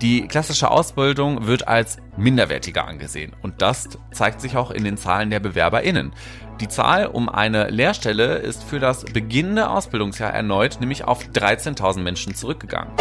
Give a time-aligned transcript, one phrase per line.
[0.00, 5.30] Die klassische Ausbildung wird als minderwertiger angesehen und das zeigt sich auch in den Zahlen
[5.30, 6.12] der BewerberInnen.
[6.60, 12.36] Die Zahl um eine Lehrstelle ist für das beginnende Ausbildungsjahr erneut nämlich auf 13.000 Menschen
[12.36, 12.92] zurückgegangen.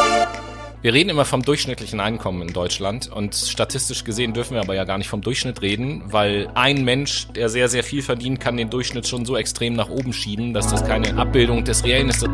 [0.82, 4.84] Wir reden immer vom durchschnittlichen Einkommen in Deutschland und statistisch gesehen dürfen wir aber ja
[4.84, 8.72] gar nicht vom Durchschnitt reden, weil ein Mensch, der sehr, sehr viel verdient, kann den
[8.72, 12.28] Durchschnitt schon so extrem nach oben schieben, dass das keine Abbildung des Reellen ist.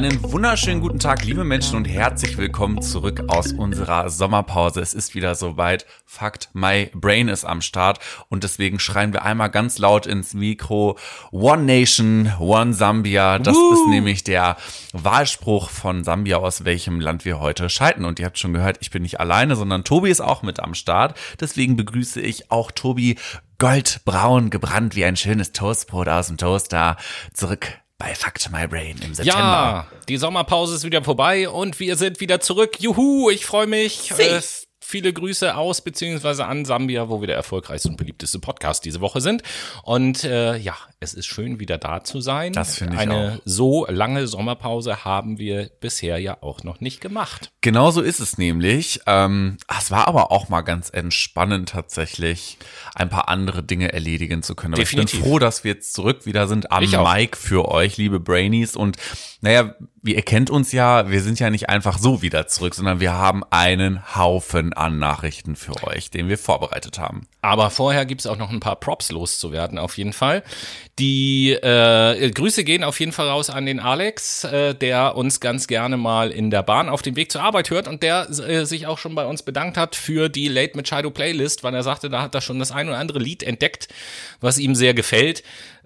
[0.00, 4.80] Einen wunderschönen guten Tag, liebe Menschen, und herzlich willkommen zurück aus unserer Sommerpause.
[4.80, 5.84] Es ist wieder soweit.
[6.06, 7.98] Fakt, my brain ist am Start
[8.30, 10.96] und deswegen schreien wir einmal ganz laut ins Mikro.
[11.32, 13.38] One Nation, One Sambia.
[13.38, 13.74] Das uh.
[13.74, 14.56] ist nämlich der
[14.94, 18.06] Wahlspruch von Sambia, aus welchem Land wir heute schalten.
[18.06, 20.72] Und ihr habt schon gehört, ich bin nicht alleine, sondern Tobi ist auch mit am
[20.72, 21.14] Start.
[21.40, 23.18] Deswegen begrüße ich auch Tobi
[23.58, 26.96] goldbraun gebrannt wie ein schönes Toastbrot aus dem Toaster
[27.34, 29.38] zurück bei Fact My Brain im September.
[29.38, 32.80] Ja, die Sommerpause ist wieder vorbei und wir sind wieder zurück.
[32.80, 34.10] Juhu, ich freue mich.
[34.18, 34.40] Äh,
[34.80, 39.20] viele Grüße aus beziehungsweise an Sambia, wo wir der erfolgreichste und beliebteste Podcast diese Woche
[39.20, 39.42] sind.
[39.84, 42.52] Und äh, ja, es ist schön, wieder da zu sein.
[42.52, 43.42] Das finde ich Eine auch.
[43.46, 47.50] so lange Sommerpause haben wir bisher ja auch noch nicht gemacht.
[47.62, 49.00] Genau so ist es nämlich.
[49.06, 52.58] Ähm, es war aber auch mal ganz entspannend tatsächlich,
[52.94, 54.74] ein paar andere Dinge erledigen zu können.
[54.74, 55.14] Aber Definitiv.
[55.14, 56.84] ich bin froh, dass wir jetzt zurück wieder sind am.
[56.84, 58.76] Mic für euch, liebe Brainies.
[58.76, 58.98] Und
[59.40, 63.00] naja, wie ihr kennt uns ja, wir sind ja nicht einfach so wieder zurück, sondern
[63.00, 67.26] wir haben einen Haufen an Nachrichten für euch, den wir vorbereitet haben.
[67.42, 70.42] Aber vorher gibt's auch noch ein paar Props loszuwerden, auf jeden Fall.
[71.00, 75.66] Die äh, Grüße gehen auf jeden Fall raus an den Alex, äh, der uns ganz
[75.66, 78.86] gerne mal in der Bahn auf dem Weg zur Arbeit hört und der äh, sich
[78.86, 82.20] auch schon bei uns bedankt hat für die Late Machado Playlist, weil er sagte, da
[82.20, 83.88] hat er schon das ein oder andere Lied entdeckt,
[84.42, 85.42] was ihm sehr gefällt,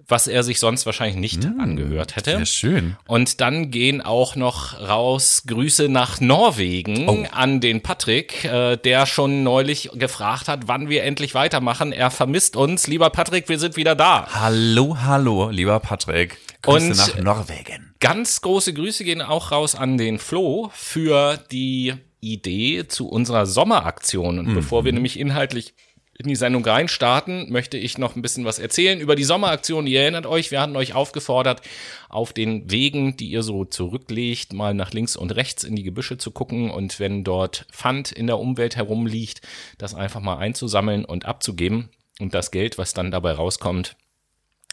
[0.07, 2.37] was er sich sonst wahrscheinlich nicht angehört hätte.
[2.37, 2.95] Sehr schön.
[3.07, 7.25] Und dann gehen auch noch raus Grüße nach Norwegen Oh.
[7.31, 11.91] an den Patrick, äh, der schon neulich gefragt hat, wann wir endlich weitermachen.
[11.91, 12.87] Er vermisst uns.
[12.87, 14.27] Lieber Patrick, wir sind wieder da.
[14.33, 16.37] Hallo, hallo, lieber Patrick.
[16.61, 17.93] Grüße Und- nach Norwegen.
[17.99, 24.39] Ganz große Grüße gehen auch raus an den Flo für die Idee zu unserer Sommeraktion.
[24.39, 25.73] Und bevor wir nämlich inhaltlich
[26.17, 29.85] in die Sendung reinstarten, möchte ich noch ein bisschen was erzählen über die Sommeraktion.
[29.85, 31.61] Ihr erinnert euch, wir hatten euch aufgefordert,
[32.07, 36.17] auf den Wegen, die ihr so zurücklegt, mal nach links und rechts in die Gebüsche
[36.17, 39.41] zu gucken und wenn dort Pfand in der Umwelt herumliegt,
[39.77, 41.89] das einfach mal einzusammeln und abzugeben.
[42.21, 43.97] Und das Geld, was dann dabei rauskommt,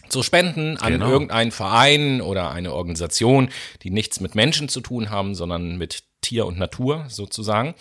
[0.08, 1.08] zu spenden an Genau.
[1.08, 3.48] irgendeinen Verein oder eine Organisation,
[3.82, 7.74] die nichts mit Menschen zu tun haben, sondern mit Tier und Natur sozusagen.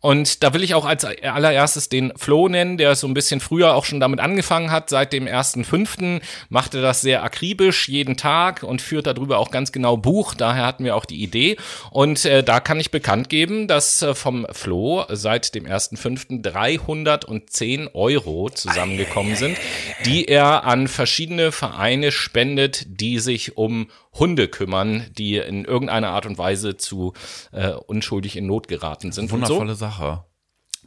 [0.00, 3.74] Und da will ich auch als allererstes den Flo nennen, der so ein bisschen früher
[3.74, 4.90] auch schon damit angefangen hat.
[4.90, 6.20] Seit dem 1.5.
[6.50, 10.34] macht er das sehr akribisch jeden Tag und führt darüber auch ganz genau Buch.
[10.34, 11.56] Daher hatten wir auch die Idee.
[11.90, 16.42] Und äh, da kann ich bekannt geben, dass äh, vom Flo seit dem 1.5.
[16.42, 19.56] 310 Euro zusammengekommen sind,
[20.04, 26.26] die er an verschiedene Vereine spendet, die sich um Hunde kümmern, die in irgendeiner Art
[26.26, 27.12] und Weise zu
[27.52, 29.32] äh, unschuldig in Not geraten sind.
[29.32, 29.54] Und so.
[29.54, 30.24] Wundervolle Sache.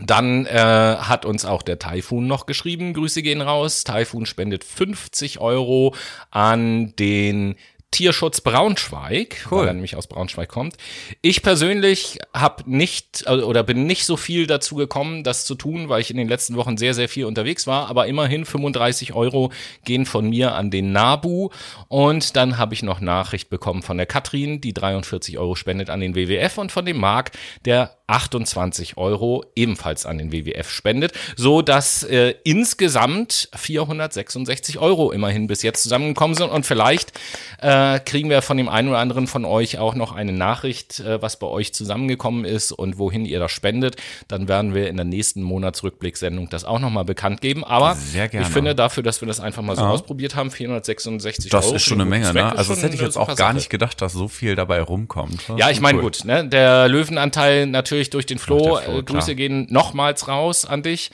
[0.04, 2.94] Dann äh, hat uns auch der Taifun noch geschrieben.
[2.94, 3.84] Grüße gehen raus.
[3.84, 5.94] Taifun spendet 50 Euro
[6.31, 7.56] an den
[7.91, 9.59] Tierschutz Braunschweig, Cool.
[9.59, 10.78] weil er nämlich aus Braunschweig kommt.
[11.22, 15.90] Ich persönlich habe nicht äh, oder bin nicht so viel dazu gekommen, das zu tun,
[15.90, 17.90] weil ich in den letzten Wochen sehr, sehr viel unterwegs war.
[17.90, 19.51] Aber immerhin 35 Euro
[19.84, 21.50] gehen von mir an den Nabu.
[21.90, 26.00] Und dann habe ich noch Nachricht bekommen von der Katrin, die 43 Euro spendet an
[26.00, 27.31] den WWF und von dem Marc,
[27.66, 35.48] der 28 Euro ebenfalls an den WWF spendet, so dass äh, insgesamt 466 Euro immerhin
[35.48, 37.14] bis jetzt zusammengekommen sind und vielleicht
[37.62, 41.22] äh, kriegen wir von dem einen oder anderen von euch auch noch eine Nachricht, äh,
[41.22, 43.96] was bei euch zusammengekommen ist und wohin ihr das spendet.
[44.28, 47.64] Dann werden wir in der nächsten Monatsrückblicksendung das auch nochmal bekannt geben.
[47.64, 51.75] Aber ich finde dafür, dass wir das einfach mal so ausprobiert haben, 466 Das Euro.
[51.75, 52.31] ist schon eine Menge, ne?
[52.31, 54.56] Zweck ist Also das hätte ich jetzt auch super gar nicht gedacht, dass so viel
[54.56, 55.44] dabei rumkommt.
[55.48, 56.06] Das Ja, ich meine, cool.
[56.06, 56.48] gut, ne?
[56.48, 58.77] Der Löwenanteil natürlich durch den Flo.
[58.77, 59.36] Flo, äh, Grüße klar.
[59.36, 61.12] gehen nochmals raus an dich.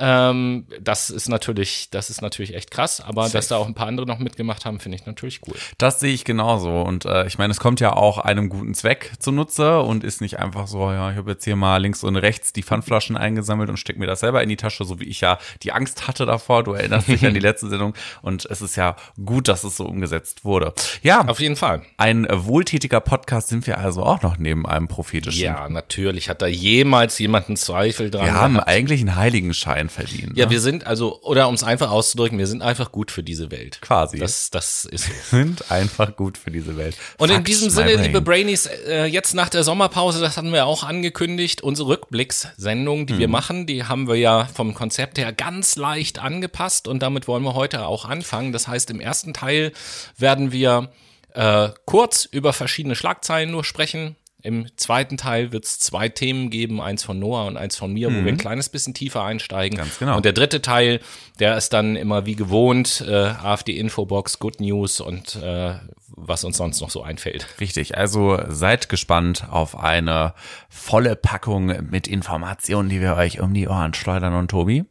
[0.00, 3.88] Ähm, das ist natürlich, das ist natürlich echt krass, aber dass da auch ein paar
[3.88, 5.56] andere noch mitgemacht haben, finde ich natürlich cool.
[5.78, 6.82] Das sehe ich genauso.
[6.82, 10.38] Und äh, ich meine, es kommt ja auch einem guten Zweck zunutze und ist nicht
[10.38, 13.76] einfach so, ja, ich habe jetzt hier mal links und rechts die Pfandflaschen eingesammelt und
[13.76, 16.62] stecke mir das selber in die Tasche, so wie ich ja die Angst hatte davor.
[16.62, 17.94] Du erinnerst dich an die letzte Sendung.
[18.22, 18.94] Und es ist ja
[19.24, 20.74] gut, dass es so umgesetzt wurde.
[21.02, 21.82] Ja, Auf jeden Fall.
[21.96, 25.42] ein wohltätiger Podcast sind wir also auch noch neben einem prophetischen.
[25.42, 26.28] Ja, natürlich.
[26.28, 28.26] Hat da jemals jemand einen Zweifel dran?
[28.26, 28.68] Wir haben gehabt?
[28.68, 30.36] eigentlich einen Heiligenschein verdient.
[30.36, 30.50] ja, ne?
[30.50, 33.78] wir sind also, oder um es einfach auszudrücken, wir sind einfach gut für diese Welt.
[33.80, 34.18] Quasi.
[34.18, 35.12] Das, das ist so.
[35.36, 36.96] sind einfach gut für diese Welt.
[37.18, 38.02] Und in Fuck diesem my Sinne, brain.
[38.04, 43.14] liebe Brainies, äh, jetzt nach der Sommerpause, das hatten wir auch angekündigt, unsere Rückblickssendung, die
[43.14, 43.18] Mhm.
[43.18, 47.42] wir machen, die haben wir ja vom Konzept her ganz leicht angepasst und damit wollen
[47.42, 48.52] wir heute auch anfangen.
[48.52, 49.72] Das heißt, im ersten Teil
[50.16, 50.90] werden wir
[51.34, 54.16] äh, kurz über verschiedene Schlagzeilen nur sprechen.
[54.42, 58.08] Im zweiten Teil wird es zwei Themen geben, eins von Noah und eins von mir,
[58.08, 59.76] wo wir ein kleines bisschen tiefer einsteigen.
[59.76, 59.82] Mhm.
[59.82, 60.16] Ganz genau.
[60.16, 61.00] Und der dritte Teil,
[61.40, 65.74] der ist dann immer wie gewohnt äh, AfD-Infobox, Good News und äh,
[66.06, 67.46] was uns sonst noch so einfällt.
[67.60, 70.34] Richtig, also seid gespannt auf eine
[70.68, 74.34] volle Packung mit Informationen, die wir euch um die Ohren schleudern.
[74.34, 74.84] Und Tobi,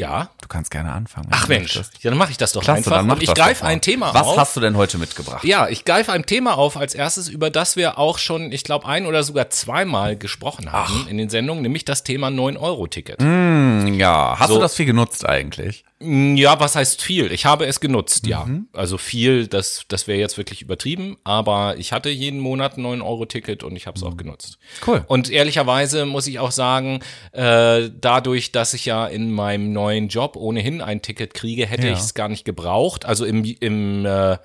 [0.00, 0.30] Ja.
[0.40, 1.28] du kannst gerne anfangen.
[1.30, 2.92] Ach Mensch, ja, dann mache ich das doch Klasse, einfach.
[2.92, 4.36] dann mach und ich greife ein Thema Was auf.
[4.36, 5.44] hast du denn heute mitgebracht?
[5.44, 8.86] ja, ich greife ein Thema auf als erstes, über das wir auch schon, ich glaube,
[8.86, 13.20] ein oder sogar zweimal gesprochen haben in den Sendungen, nämlich das Thema 9-Euro-Ticket.
[13.20, 14.54] Ja, hast So.
[14.54, 15.84] du das viel genutzt eigentlich?
[16.02, 17.30] Ja, was heißt viel?
[17.30, 18.44] Ich habe es genutzt, ja.
[18.46, 18.68] Mhm.
[18.72, 23.62] Also viel, das, das wäre jetzt wirklich übertrieben, aber ich hatte jeden Monat ein 9-Euro-Ticket
[23.64, 24.58] und ich habe es auch genutzt.
[24.60, 24.90] Mhm.
[24.90, 25.04] Cool.
[25.08, 27.00] Und ehrlicherweise muss ich auch sagen,
[27.32, 31.92] äh, dadurch, dass ich ja in meinem neuen Job ohnehin ein Ticket kriege, hätte Ja.
[31.92, 33.04] ich es gar nicht gebraucht.
[33.04, 34.36] Also im, im äh,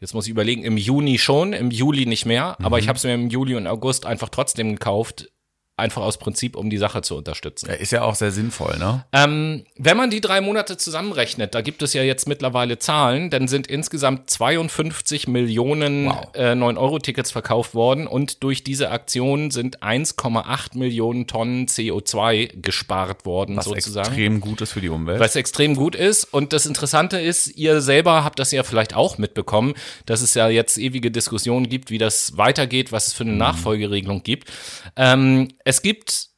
[0.00, 2.82] jetzt muss ich überlegen, im Juni schon, im Juli nicht mehr, aber Mhm.
[2.82, 5.30] ich habe es mir im Juli und August einfach trotzdem gekauft,
[5.76, 7.66] einfach aus Prinzip, um die Sache zu unterstützen.
[7.68, 9.04] Ja, Ist ja auch sehr sinnvoll, ne?
[9.12, 13.48] Ähm, wenn man die drei Monate zusammenrechnet, da gibt es ja jetzt mittlerweile Zahlen, dann
[13.48, 16.28] sind insgesamt 52 Millionen Wow.
[16.34, 23.56] äh, 9-Euro-Tickets verkauft worden und durch diese Aktion sind 1,8 Millionen Tonnen CO2 gespart worden,
[23.56, 24.06] Was sozusagen.
[24.08, 25.18] extrem gut ist für die Umwelt.
[25.20, 26.24] Was extrem gut ist.
[26.24, 29.74] Und das Interessante ist, ihr selber habt das ja vielleicht auch mitbekommen,
[30.06, 34.22] dass es ja jetzt ewige Diskussionen gibt, wie das weitergeht, was es für eine Nachfolgeregelung
[34.22, 34.50] gibt.
[34.96, 36.28] Ähm, es gibt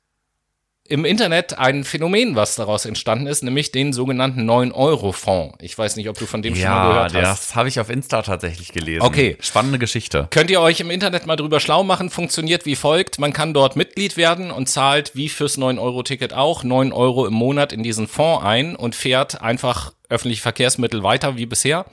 [0.88, 5.56] im Internet ein Phänomen, was daraus entstanden ist, nämlich den sogenannten 9-Euro-Fonds.
[5.60, 7.48] Ich weiß nicht, ob du von dem schon mal ja, gehört hast.
[7.48, 9.02] das habe ich auf Insta tatsächlich gelesen.
[9.02, 9.36] Okay.
[9.40, 10.28] Spannende Geschichte.
[10.30, 13.18] Könnt ihr euch im Internet mal drüber schlau machen, funktioniert wie folgt.
[13.18, 17.72] Man kann dort Mitglied werden und zahlt wie fürs 9-Euro-Ticket auch 9 Euro im Monat
[17.72, 21.86] in diesen Fonds ein und fährt einfach öffentliche Verkehrsmittel weiter wie bisher.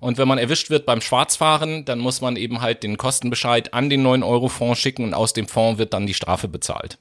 [0.00, 3.88] Und wenn man erwischt wird beim Schwarzfahren, dann muss man eben halt den Kostenbescheid an
[3.88, 6.98] den 9-Euro-Fonds schicken und aus dem Fonds wird dann die Strafe bezahlt.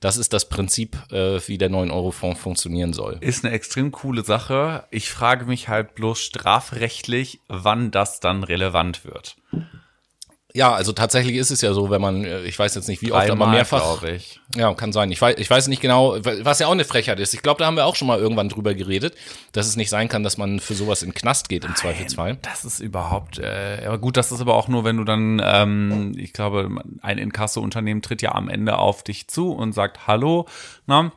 [0.00, 3.18] Das ist das Prinzip, äh, wie der 9-Euro-Fonds funktionieren soll.
[3.20, 4.84] Ist eine extrem coole Sache.
[4.90, 9.36] Ich frage mich halt bloß strafrechtlich, wann das dann relevant wird.
[10.52, 13.12] Ja, also tatsächlich ist es ja so, wenn man, äh, ich weiß jetzt nicht wie
[13.12, 14.02] oft, aber Einmal, mehrfach.
[14.02, 14.40] ich.
[14.56, 15.12] Ja, kann sein.
[15.12, 17.34] Ich weiß, ich weiß nicht genau, was ja auch eine Frechheit ist.
[17.34, 19.14] Ich glaube, da haben wir auch schon mal irgendwann drüber geredet,
[19.52, 22.38] dass es nicht sein kann, dass man für sowas in den Knast geht im Zweifelsfall.
[22.42, 26.14] Das ist überhaupt, äh, aber gut, das ist aber auch nur, wenn du dann, ähm,
[26.16, 26.68] ich glaube,
[27.00, 30.46] ein Inkasso-Unternehmen tritt ja am Ende auf dich zu und sagt, hallo,
[30.86, 31.12] na,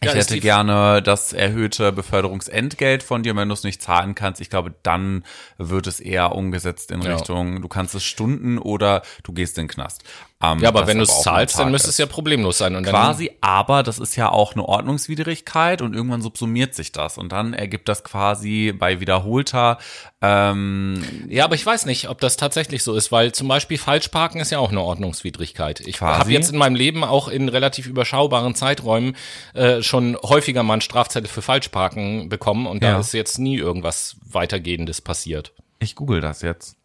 [0.00, 4.40] ich Ja, hätte gerne das erhöhte Beförderungsentgelt von dir, wenn du es nicht zahlen kannst.
[4.40, 5.24] Ich glaube, dann
[5.58, 7.14] wird es eher umgesetzt in Ja.
[7.14, 10.04] Richtung, du kannst es Stunden oder du gehst in den Knast.
[10.42, 12.76] Ähm, Ja, aber wenn du es zahlst, dann müsste es ja problemlos sein.
[12.76, 17.32] Und Quasi, aber das ist ja auch eine Ordnungswidrigkeit und irgendwann subsumiert sich das und
[17.32, 19.78] dann ergibt das quasi bei wiederholter
[20.20, 24.40] ähm, Ja, aber ich weiß nicht, ob das tatsächlich so ist, weil zum Beispiel Falschparken
[24.40, 25.80] ist ja auch eine Ordnungswidrigkeit.
[25.80, 29.16] Ich habe jetzt in meinem Leben auch in relativ überschaubaren Zeiträumen
[29.54, 32.92] äh, schon häufiger mal einen Strafzettel für Falschparken bekommen und Ja.
[32.92, 35.52] da ist jetzt nie irgendwas weitergehendes passiert.
[35.78, 36.76] ich google das jetzt.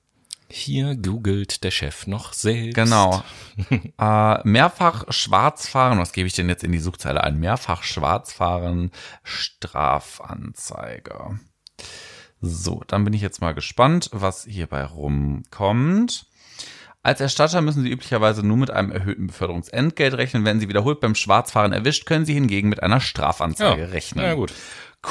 [0.52, 2.76] Hier googelt der Chef noch selbst.
[2.76, 3.24] Genau.
[4.00, 7.40] äh, mehrfach Schwarzfahren, was gebe ich denn jetzt in die Suchzeile ein?
[7.40, 8.92] Mehrfach Schwarzfahren
[9.24, 11.40] Strafanzeige.
[12.42, 16.26] So, dann bin ich jetzt mal gespannt, was hierbei rumkommt.
[17.04, 20.46] Als Erstatter müssen Sie üblicherweise nur mit einem erhöhten Beförderungsentgelt rechnen.
[20.46, 24.26] Wenn Sie wiederholt beim Schwarzfahren erwischt, können Sie hingegen mit einer Strafanzeige rechnen.
[24.26, 24.54] Ja, gut.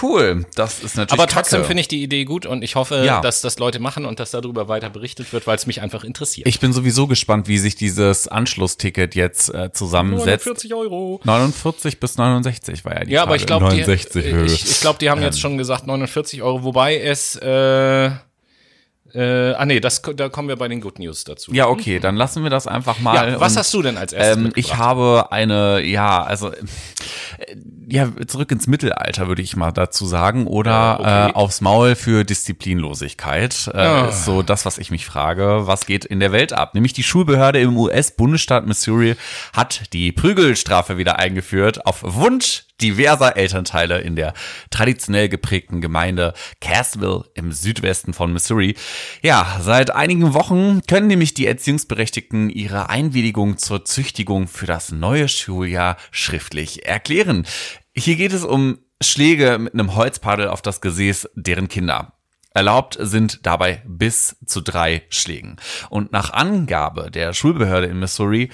[0.00, 3.20] Cool, das ist natürlich Aber trotzdem finde ich die Idee gut und ich hoffe, Ja.
[3.20, 6.47] dass das Leute machen und dass darüber weiter berichtet wird, weil es mich einfach interessiert.
[6.47, 10.47] Ich bin sowieso gespannt, wie sich dieses Anschlussticket jetzt äh, zusammensetzt.
[10.47, 11.20] 49 Euro.
[11.25, 15.00] 49 bis 69 war ja die Ja, aber ich glaube, die, 69 ich, ich glaub,
[15.00, 18.11] die haben jetzt schon gesagt 49 Euro, wobei es, äh,
[19.12, 21.52] äh, ah nee, das, da kommen wir bei den Good News dazu.
[21.52, 23.32] Ja, okay, dann lassen wir das einfach mal.
[23.32, 26.61] Ja, was und, hast du denn als erstes ähm, Ich habe eine, ja, also äh,
[27.90, 31.28] ja, zurück ins Mittelalter, würde ich mal dazu sagen, oder okay.
[31.30, 33.70] äh, aufs Maul für Disziplinlosigkeit.
[33.75, 34.09] Äh, Ah.
[34.09, 36.75] Ist so das, was ich mich frage, was geht in der Welt ab?
[36.75, 39.16] Nämlich die Schulbehörde im US-Bundesstaat Missouri
[39.52, 44.32] hat die Prügelstrafe wieder eingeführt, auf Wunsch diverser Elternteile in der
[44.70, 48.75] traditionell geprägten Gemeinde Cassville im Südwesten von Missouri.
[49.23, 55.28] Ja, seit einigen Wochen können nämlich die Erziehungsberechtigten ihre Einwilligung zur Züchtigung für das neue
[55.28, 57.47] Schuljahr schriftlich erklären.
[57.97, 62.12] Hier geht es um Schläge mit einem Holzpaddel auf das Gesäß deren Kinder.
[62.52, 65.56] Erlaubt sind dabei bis zu drei Schlägen.
[65.88, 68.50] Und nach Angabe der Schulbehörde in Missouri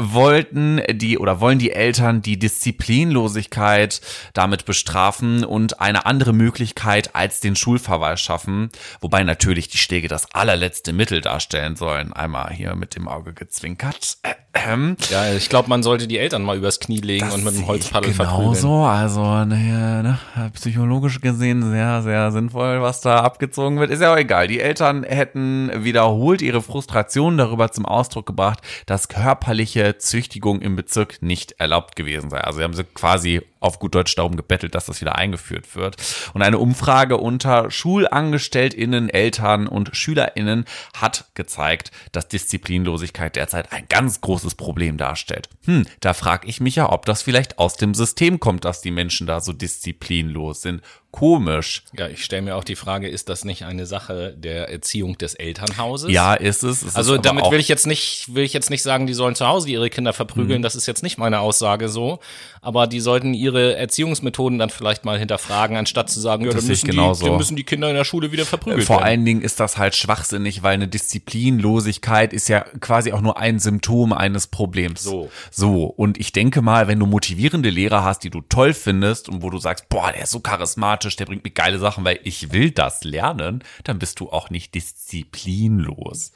[0.00, 4.00] wollten die oder wollen die Eltern die Disziplinlosigkeit
[4.32, 8.70] damit bestrafen und eine andere Möglichkeit als den Schulverweis schaffen,
[9.00, 12.12] wobei natürlich die Schläge das allerletzte Mittel darstellen sollen.
[12.12, 14.18] Einmal hier mit dem Auge gezwinkert.
[14.52, 17.66] Ähm, Ja, ich glaube, man sollte die Eltern mal übers Knie legen und mit dem
[17.68, 18.52] Holzpaddel verprügeln.
[18.54, 20.18] Genauso, also ne, ne,
[20.54, 23.90] psychologisch gesehen sehr, sehr sinnvoll, was da abgezogen wird.
[23.90, 24.48] Ist ja auch egal.
[24.48, 31.22] Die Eltern hätten wiederholt ihre Frustration darüber zum Ausdruck gebracht, dass körperliche Züchtigung im Bezirk
[31.22, 32.40] nicht erlaubt gewesen sei.
[32.40, 35.96] Also sie haben sie quasi auf gut Deutsch darum gebettelt, dass das wieder eingeführt wird.
[36.34, 40.64] Und eine Umfrage unter SchulangestelltInnen, Eltern und SchülerInnen
[40.94, 45.48] hat gezeigt, dass Disziplinlosigkeit derzeit ein ganz großes Problem darstellt.
[45.64, 48.90] Hm, da frage ich mich ja, ob das vielleicht aus dem System kommt, dass die
[48.90, 50.82] Menschen da so disziplinlos sind.
[51.10, 51.82] Komisch.
[51.96, 55.34] Ja, ich stelle mir auch die Frage, ist das nicht eine Sache der Erziehung des
[55.34, 56.10] Elternhauses?
[56.10, 56.82] Ja, ist es.
[56.82, 59.34] es Also ist damit will ich jetzt nicht, will ich jetzt nicht sagen, die sollen
[59.34, 60.60] zu Hause ihre Kinder verprügeln.
[60.60, 60.62] Mhm.
[60.62, 62.20] Das ist jetzt nicht meine Aussage so.
[62.62, 66.90] Aber die sollten ihre Erziehungsmethoden dann vielleicht mal hinterfragen, anstatt zu sagen, ja, dann müssen,
[66.90, 69.06] die, dann müssen die Kinder in der Schule wieder verprügelt Vor werden.
[69.06, 73.58] allen Dingen ist das halt schwachsinnig, weil eine Disziplinlosigkeit ist ja quasi auch nur ein
[73.58, 75.02] Symptom eines Problems.
[75.02, 75.30] So.
[75.50, 75.84] So.
[75.84, 79.50] Und ich denke mal, wenn du motivierende Lehrer hast, die du toll findest und wo
[79.50, 82.70] du sagst, boah, der ist so charismatisch, der bringt mir geile Sachen, weil ich will
[82.70, 86.32] das lernen, dann bist du auch nicht disziplinlos.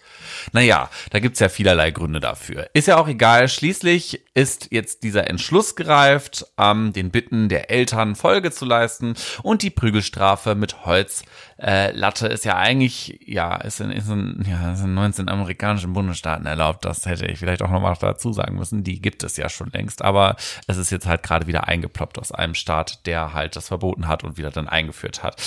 [0.52, 2.68] Naja, da gibt's ja vielerlei Gründe dafür.
[2.73, 3.49] Ist ja auch egal.
[3.49, 9.62] Schließlich ist jetzt dieser Entschluss gereift, ähm, den Bitten der Eltern Folge zu leisten und
[9.62, 14.83] die Prügelstrafe mit Holzlatte äh, ist ja eigentlich, ja, ist in, ist, in, ja, ist
[14.83, 16.85] in 19 amerikanischen Bundesstaaten erlaubt.
[16.85, 18.83] Das hätte ich vielleicht auch noch mal dazu sagen müssen.
[18.83, 22.33] Die gibt es ja schon längst, aber es ist jetzt halt gerade wieder eingeploppt aus
[22.33, 25.40] einem Staat, der halt das verboten hat und wieder dann eingeführt hat.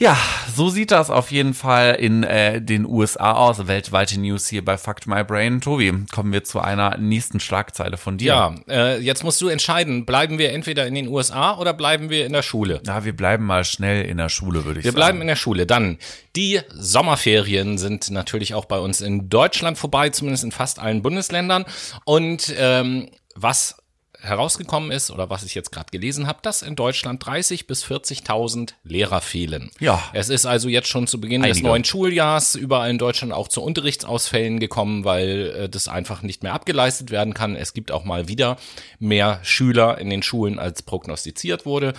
[0.00, 0.16] Ja,
[0.56, 3.66] so sieht das auf jeden Fall in äh, den USA aus.
[3.66, 5.60] Weltweite News hier bei Fact My Brain.
[5.60, 8.26] Tobi, kommen wir zu einer nächsten Schlagzeile von dir.
[8.26, 12.24] Ja, äh, jetzt musst du entscheiden, bleiben wir entweder in den USA oder bleiben wir
[12.24, 12.80] in der Schule?
[12.86, 14.96] Ja, wir bleiben mal schnell in der Schule, würde ich Wir sagen.
[15.00, 15.66] bleiben in der Schule.
[15.66, 15.98] Dann,
[16.34, 21.66] die Sommerferien sind natürlich auch bei uns in Deutschland vorbei, zumindest in fast allen Bundesländern.
[22.06, 23.76] Und ähm, was
[24.22, 28.74] herausgekommen ist oder was ich jetzt gerade gelesen habe, dass in Deutschland 30 bis 40.000
[28.84, 29.70] Lehrer fehlen.
[29.80, 30.02] Ja.
[30.12, 31.68] Es ist also jetzt schon zu Beginn des Einige.
[31.68, 36.52] neuen Schuljahrs überall in Deutschland auch zu Unterrichtsausfällen gekommen, weil äh, das einfach nicht mehr
[36.52, 37.56] abgeleistet werden kann.
[37.56, 38.56] Es gibt auch mal wieder
[38.98, 41.94] mehr Schüler in den Schulen, als prognostiziert wurde.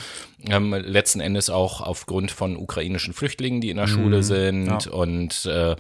[0.48, 5.76] Ähm, letzten Endes auch aufgrund von ukrainischen Flüchtlingen, die in der Schule sind und äh,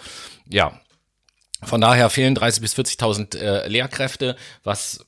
[0.49, 0.79] ja.
[1.63, 5.05] Von daher fehlen 30 bis 40.000 äh, Lehrkräfte, was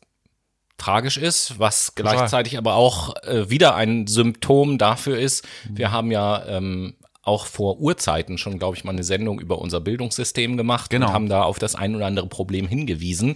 [0.84, 5.46] tragisch ist, was gleichzeitig aber auch äh, wieder ein Symptom dafür ist.
[5.70, 9.80] Wir haben ja ähm, auch vor Urzeiten schon, glaube ich, mal eine Sendung über unser
[9.80, 11.08] Bildungssystem gemacht Genau.
[11.08, 13.36] und haben da auf das ein oder andere Problem hingewiesen.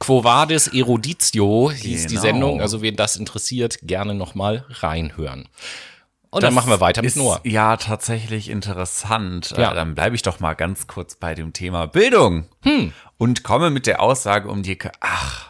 [0.00, 2.20] Quo vadis eruditio hieß die Genau.
[2.20, 5.48] Sendung, also wen das interessiert, gerne nochmal reinhören.
[6.30, 7.40] Und Das dann machen wir weiter mit ist Noah.
[7.44, 9.54] Ja, tatsächlich interessant.
[9.56, 9.70] Ja.
[9.70, 12.92] Äh, dann bleibe ich doch mal ganz kurz bei dem Thema Bildung Hm.
[13.18, 15.47] und komme mit der Aussage um die Ecke, ach,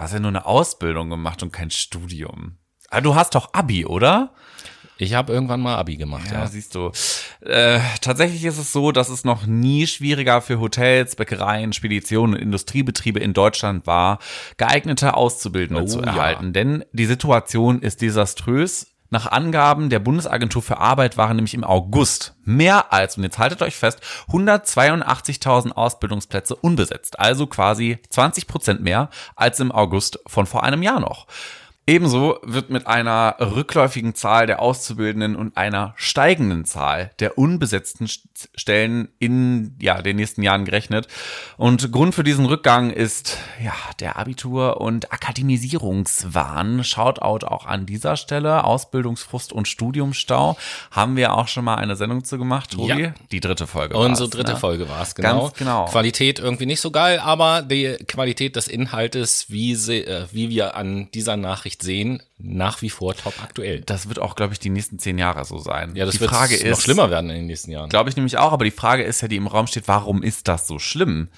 [0.00, 2.56] du hast ja nur eine Ausbildung gemacht und kein Studium.
[2.88, 4.32] Ah, du hast doch Abi, oder?
[4.96, 6.46] Ich habe irgendwann mal Abi gemacht, Ja, ja.
[6.46, 6.90] siehst du.
[7.42, 12.40] Äh, tatsächlich ist es so, dass es noch nie schwieriger für Hotels, Bäckereien, Speditionen und
[12.40, 14.18] Industriebetriebe in Deutschland war,
[14.56, 16.06] geeignete Auszubildende Oh, zu ja.
[16.06, 16.52] erhalten.
[16.54, 18.86] Denn die Situation ist desaströs.
[19.12, 23.60] Nach Angaben der Bundesagentur für Arbeit waren nämlich im August mehr als, und jetzt haltet
[23.60, 27.18] euch fest, 182.000 Ausbildungsplätze unbesetzt.
[27.18, 31.26] Also quasi 20 Prozent mehr als im August von vor einem Jahr noch.
[31.86, 38.20] Ebenso wird mit einer rückläufigen Zahl der Auszubildenden und einer steigenden Zahl der unbesetzten St-
[38.54, 41.08] Stellen in ja, den nächsten Jahren gerechnet.
[41.56, 46.84] Und Grund für diesen Rückgang ist ja der Abitur- und Akademisierungswahn.
[46.84, 48.64] Shoutout auch an dieser Stelle.
[48.64, 50.56] Ausbildungsfrust und Studiumstau.
[50.90, 53.02] Haben wir auch schon mal eine Sendung zu gemacht, Tobi?
[53.02, 53.14] Ja.
[53.32, 53.96] Die dritte Folge.
[53.96, 54.58] Unsere war's, dritte ne?
[54.58, 55.46] Folge war es, genau.
[55.46, 55.84] Ganz genau.
[55.86, 60.76] Qualität irgendwie nicht so geil, aber die Qualität des Inhaltes, wie, sie, äh, wie wir
[60.76, 63.80] an dieser Nachricht nicht sehen, nach wie vor top aktuell.
[63.80, 65.94] Das wird auch, glaube ich, die nächsten zehn Jahre so sein.
[65.96, 67.88] Ja, das die wird Frage noch schlimmer werden in den nächsten Jahren.
[67.88, 70.48] Glaube ich nämlich auch, aber die Frage ist ja, die im Raum steht, warum ist
[70.48, 71.28] das so schlimm?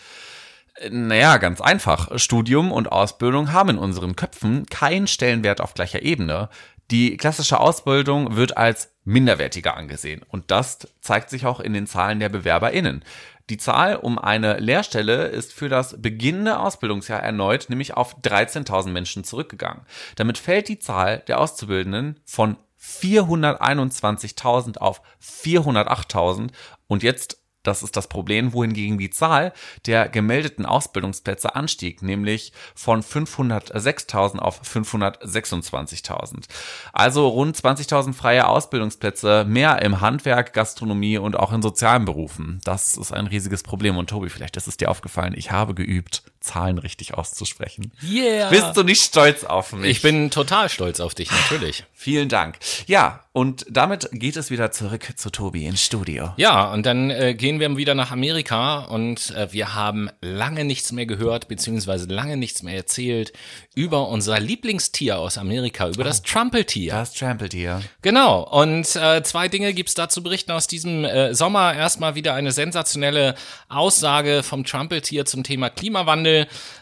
[0.91, 2.19] Naja, ganz einfach.
[2.19, 6.49] Studium und Ausbildung haben in unseren Köpfen keinen Stellenwert auf gleicher Ebene.
[6.91, 10.23] Die klassische Ausbildung wird als minderwertiger angesehen.
[10.29, 13.05] Und das zeigt sich auch in den Zahlen der BewerberInnen.
[13.51, 19.25] Die Zahl um eine Lehrstelle ist für das beginnende Ausbildungsjahr erneut nämlich auf 13.000 Menschen
[19.25, 19.85] zurückgegangen.
[20.17, 26.51] Damit fällt die Zahl der Auszubildenden von 421.000 auf 408.000
[26.89, 29.52] und jetzt das ist das Problem, wohingegen die Zahl
[29.87, 36.45] der gemeldeten Ausbildungsplätze anstieg, nämlich von 506.000 auf 526.000.
[36.92, 42.61] Also rund 20.000 freie Ausbildungsplätze mehr im Handwerk, Gastronomie und auch in sozialen Berufen.
[42.64, 43.97] Das ist ein riesiges Problem.
[43.97, 47.93] Und Tobi, vielleicht ist es dir aufgefallen, ich habe geübt, Zahlen richtig auszusprechen.
[48.03, 48.51] Yeah.
[48.51, 49.91] Bist du nicht stolz auf mich?
[49.91, 51.85] Ich bin total stolz auf dich, natürlich.
[51.93, 52.59] Vielen Dank.
[52.87, 56.33] Ja, und damit geht es wieder zurück zu Tobi ins Studio.
[56.37, 60.93] Ja, und dann äh, gehen wir wieder nach Amerika und äh, wir haben lange nichts
[60.93, 63.33] mehr gehört, beziehungsweise lange nichts mehr erzählt
[63.75, 66.93] über unser Lieblingstier aus Amerika, über das Trampeltier.
[66.93, 67.81] Das trampelt hier.
[68.03, 71.75] Genau, und äh, zwei Dinge gibt's da zu berichten aus diesem äh, Sommer.
[71.75, 73.35] Erstmal wieder eine sensationelle
[73.69, 76.32] Aussage vom Trampeltier zum Thema Klimawandel.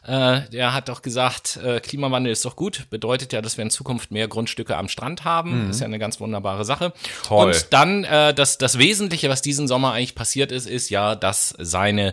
[0.06, 3.70] Äh, der hat doch gesagt, äh, Klimawandel ist doch gut, bedeutet ja, dass wir in
[3.70, 5.70] Zukunft mehr Grundstücke am Strand haben.
[5.70, 6.92] Ist ja eine ganz wunderbare Sache.
[7.24, 7.46] Toll.
[7.46, 11.54] Und dann äh, das, das Wesentliche, was diesen Sommer eigentlich passiert ist, ist ja, dass
[11.58, 12.12] seine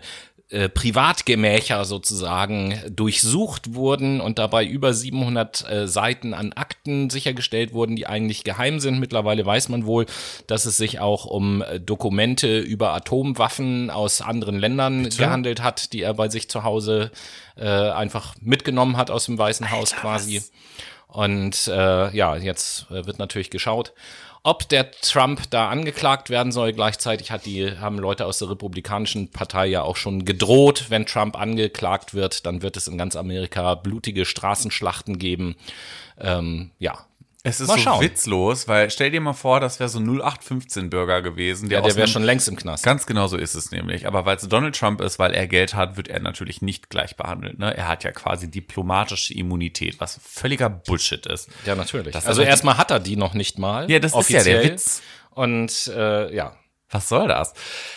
[0.50, 7.96] äh, Privatgemächer sozusagen durchsucht wurden und dabei über 700 äh, Seiten an Akten sichergestellt wurden,
[7.96, 8.98] die eigentlich geheim sind.
[8.98, 10.06] Mittlerweile weiß man wohl,
[10.46, 16.00] dass es sich auch um äh, Dokumente über Atomwaffen aus anderen Ländern gehandelt hat, die
[16.00, 17.10] er bei sich zu Hause
[17.56, 20.42] äh, einfach mitgenommen hat aus dem Weißen Haus quasi.
[21.08, 23.92] Und äh, ja, jetzt äh, wird natürlich geschaut,
[24.42, 26.72] ob der Trump da angeklagt werden soll.
[26.72, 31.38] Gleichzeitig hat die, haben Leute aus der Republikanischen Partei ja auch schon gedroht, wenn Trump
[31.38, 35.56] angeklagt wird, dann wird es in ganz Amerika blutige Straßenschlachten geben.
[36.18, 37.07] Ähm, ja.
[37.44, 38.00] Es ist Mal so schauen.
[38.02, 41.70] witzlos, weil stell dir mal vor, das wäre so 0815-Bürger gewesen.
[41.70, 42.84] Ja, aus der wäre schon längst im Knast.
[42.84, 44.06] Ganz genau so ist es nämlich.
[44.06, 47.16] Aber weil es Donald Trump ist, weil er Geld hat, wird er natürlich nicht gleich
[47.16, 47.58] behandelt.
[47.58, 47.74] Ne?
[47.76, 51.48] Er hat ja quasi diplomatische Immunität, was völliger Bullshit ist.
[51.64, 52.12] Ja, natürlich.
[52.12, 53.88] Das also die- erstmal hat er die noch nicht mal.
[53.90, 54.72] Ja, das ist ja der offiziell.
[54.74, 55.02] Witz.
[55.30, 56.56] Und äh, ja,
[56.90, 57.54] Was soll das?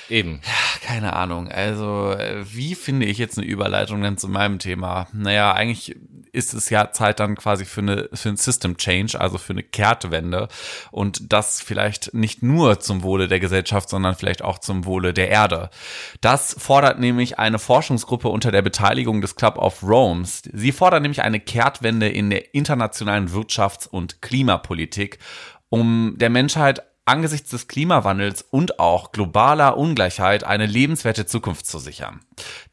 [0.10, 0.42] eben.
[0.84, 1.48] Keine Ahnung.
[1.48, 5.08] Also, äh, wie finde ich jetzt eine Überleitung denn zu meinem Thema?
[5.14, 5.96] Naja, eigentlich
[6.34, 9.64] ist es ja Zeit dann quasi für eine für ein System Change, also für eine
[9.64, 10.48] Kehrtwende
[10.92, 15.30] und das vielleicht nicht nur zum Wohle der Gesellschaft, sondern vielleicht auch zum Wohle der
[15.30, 15.70] Erde.
[16.22, 20.44] Das fordert nämlich eine Forschungsgruppe unter der Beteiligung des Club of Rome's.
[20.54, 25.20] Sie fordert nämlich eine Kehrtwende in der internationalen Wirtschafts- und Klimapolitik,
[25.70, 32.22] um der Menschheit angesichts des Klimawandels und auch globaler Ungleichheit eine lebenswerte Zukunft zu sichern.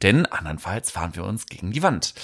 [0.03, 2.14] Denn andernfalls fahren wir uns gegen die Wand.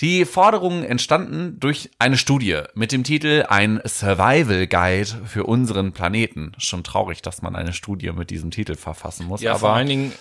[0.00, 6.52] Die Forderungen entstanden durch eine Studie mit dem Titel Ein Survival Guide für unseren Planeten.
[6.58, 9.40] Schon traurig, dass man eine Studie mit diesem Titel verfassen muss.
[9.40, 10.12] Ja, aber vor allen Dingen,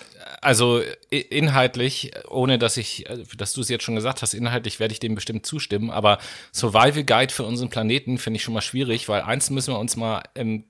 [0.41, 4.79] also i- inhaltlich, ohne dass ich, äh, dass du es jetzt schon gesagt hast, inhaltlich
[4.79, 6.19] werde ich dem bestimmt zustimmen, aber
[6.53, 9.95] Survival Guide für unseren Planeten finde ich schon mal schwierig, weil eins müssen wir uns
[9.97, 10.63] mal im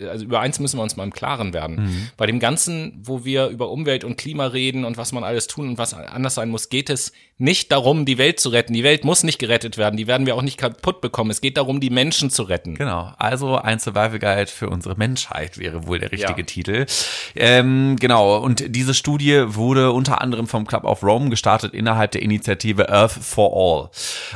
[0.00, 2.10] also über eins müssen wir uns mal im Klaren werden.
[2.16, 5.68] Bei dem Ganzen, wo wir über Umwelt und Klima reden und was man alles tun
[5.68, 8.72] und was anders sein muss, geht es nicht darum, die Welt zu retten.
[8.72, 9.96] Die Welt muss nicht gerettet werden.
[9.96, 11.30] Die werden wir auch nicht kaputt bekommen.
[11.30, 12.74] Es geht darum, die Menschen zu retten.
[12.76, 16.46] Genau, also ein Survival Guide für unsere Menschheit wäre wohl der richtige Ja.
[16.46, 16.86] Titel.
[17.34, 22.22] Ähm, genau, und diese Studie wurde unter anderem vom Club of Rome gestartet innerhalb der
[22.22, 23.90] Initiative Earth for All.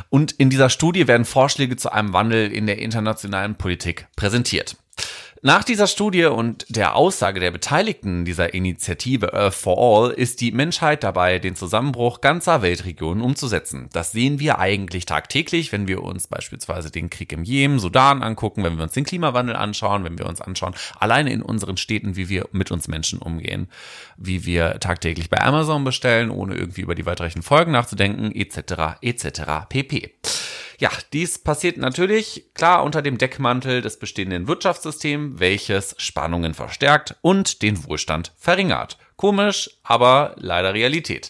[0.09, 4.75] Und in dieser Studie werden Vorschläge zu einem Wandel in der internationalen Politik präsentiert.
[5.43, 10.51] Nach dieser Studie und der Aussage der Beteiligten dieser Initiative Earth for All ist die
[10.51, 13.87] Menschheit dabei, den Zusammenbruch ganzer Weltregionen umzusetzen.
[13.93, 18.63] Das sehen wir eigentlich tagtäglich, wenn wir uns beispielsweise den Krieg im Jemen, Sudan angucken,
[18.63, 22.29] wenn wir uns den Klimawandel anschauen, wenn wir uns anschauen, alleine in unseren Städten, wie
[22.29, 23.67] wir mit uns Menschen umgehen,
[24.17, 29.41] wie wir tagtäglich bei Amazon bestellen, ohne irgendwie über die weitreichenden Folgen nachzudenken, etc., etc.,
[29.69, 30.15] pp.
[30.79, 37.63] Ja, dies passiert natürlich klar unter dem Deckmantel des bestehenden Wirtschaftssystems, welches Spannungen verstärkt und
[37.63, 38.99] den Wohlstand verringert.
[39.15, 41.29] Komisch, aber leider Realität.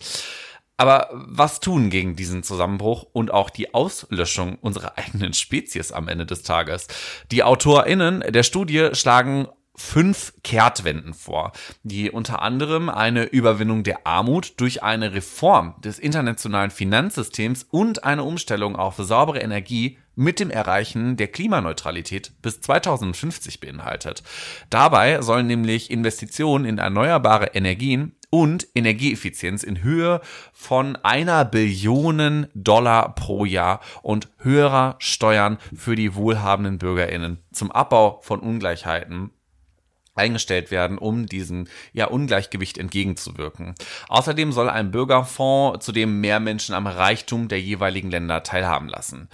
[0.75, 6.25] Aber was tun gegen diesen Zusammenbruch und auch die Auslöschung unserer eigenen Spezies am Ende
[6.25, 6.87] des Tages?
[7.31, 11.51] Die AutorInnen der Studie schlagen fünf Kehrtwenden vor,
[11.83, 18.23] die unter anderem eine Überwindung der Armut durch eine Reform des internationalen Finanzsystems und eine
[18.23, 24.23] Umstellung auf saubere Energie mit dem Erreichen der Klimaneutralität bis 2050 beinhaltet.
[24.71, 30.19] Dabei sollen nämlich Investitionen in erneuerbare Energien und Energieeffizienz in Höhe
[30.53, 38.19] von einer Billion Dollar pro Jahr und höherer Steuern für die wohlhabenden Bürgerinnen zum Abbau
[38.21, 39.31] von Ungleichheiten
[40.17, 43.75] eingestellt werden, um diesem ja, Ungleichgewicht entgegenzuwirken.
[44.09, 49.29] Außerdem soll ein Bürgerfonds zudem mehr Menschen am Reichtum der jeweiligen Länder teilhaben lassen.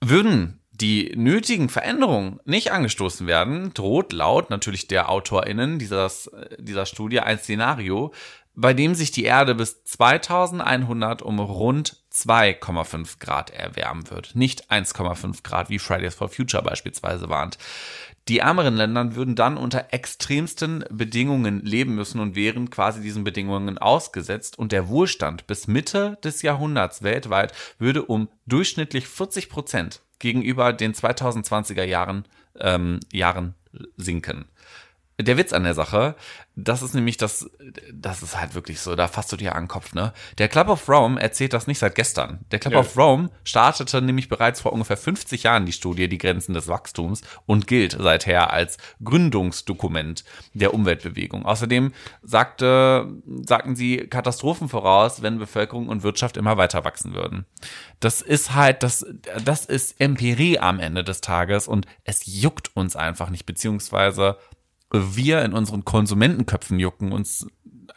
[0.00, 7.20] Würden die nötigen Veränderungen nicht angestoßen werden, droht laut natürlich der AutorInnen dieses, dieser Studie
[7.20, 8.12] ein Szenario,
[8.54, 14.34] bei dem sich die Erde bis 2100 um rund 2,5 Grad erwärmen wird.
[14.34, 17.58] Nicht 1,5 Grad, wie Fridays for Future beispielsweise warnt.
[18.30, 23.76] Die ärmeren Länder würden dann unter extremsten Bedingungen leben müssen und wären quasi diesen Bedingungen
[23.76, 30.72] ausgesetzt und der Wohlstand bis Mitte des Jahrhunderts weltweit würde um durchschnittlich 40 Prozent gegenüber
[30.72, 32.24] den 2020er Jahren,
[32.60, 33.56] ähm, Jahren
[33.96, 34.44] sinken.
[35.22, 36.14] Der Witz an der Sache,
[36.56, 37.48] das ist nämlich das,
[37.92, 40.12] das ist halt wirklich so, da fasst du dir an den Kopf, ne?
[40.38, 42.40] Der Club of Rome erzählt das nicht seit gestern.
[42.50, 42.80] Der Club ja.
[42.80, 47.22] of Rome startete nämlich bereits vor ungefähr 50 Jahren die Studie Die Grenzen des Wachstums
[47.46, 51.46] und gilt seither als Gründungsdokument der Umweltbewegung.
[51.46, 53.08] Außerdem sagte,
[53.42, 57.46] sagten sie Katastrophen voraus, wenn Bevölkerung und Wirtschaft immer weiter wachsen würden.
[58.00, 59.06] Das ist halt, das,
[59.44, 64.36] das ist Empirie am Ende des Tages und es juckt uns einfach nicht, beziehungsweise
[64.90, 67.46] wir in unseren Konsumentenköpfen jucken uns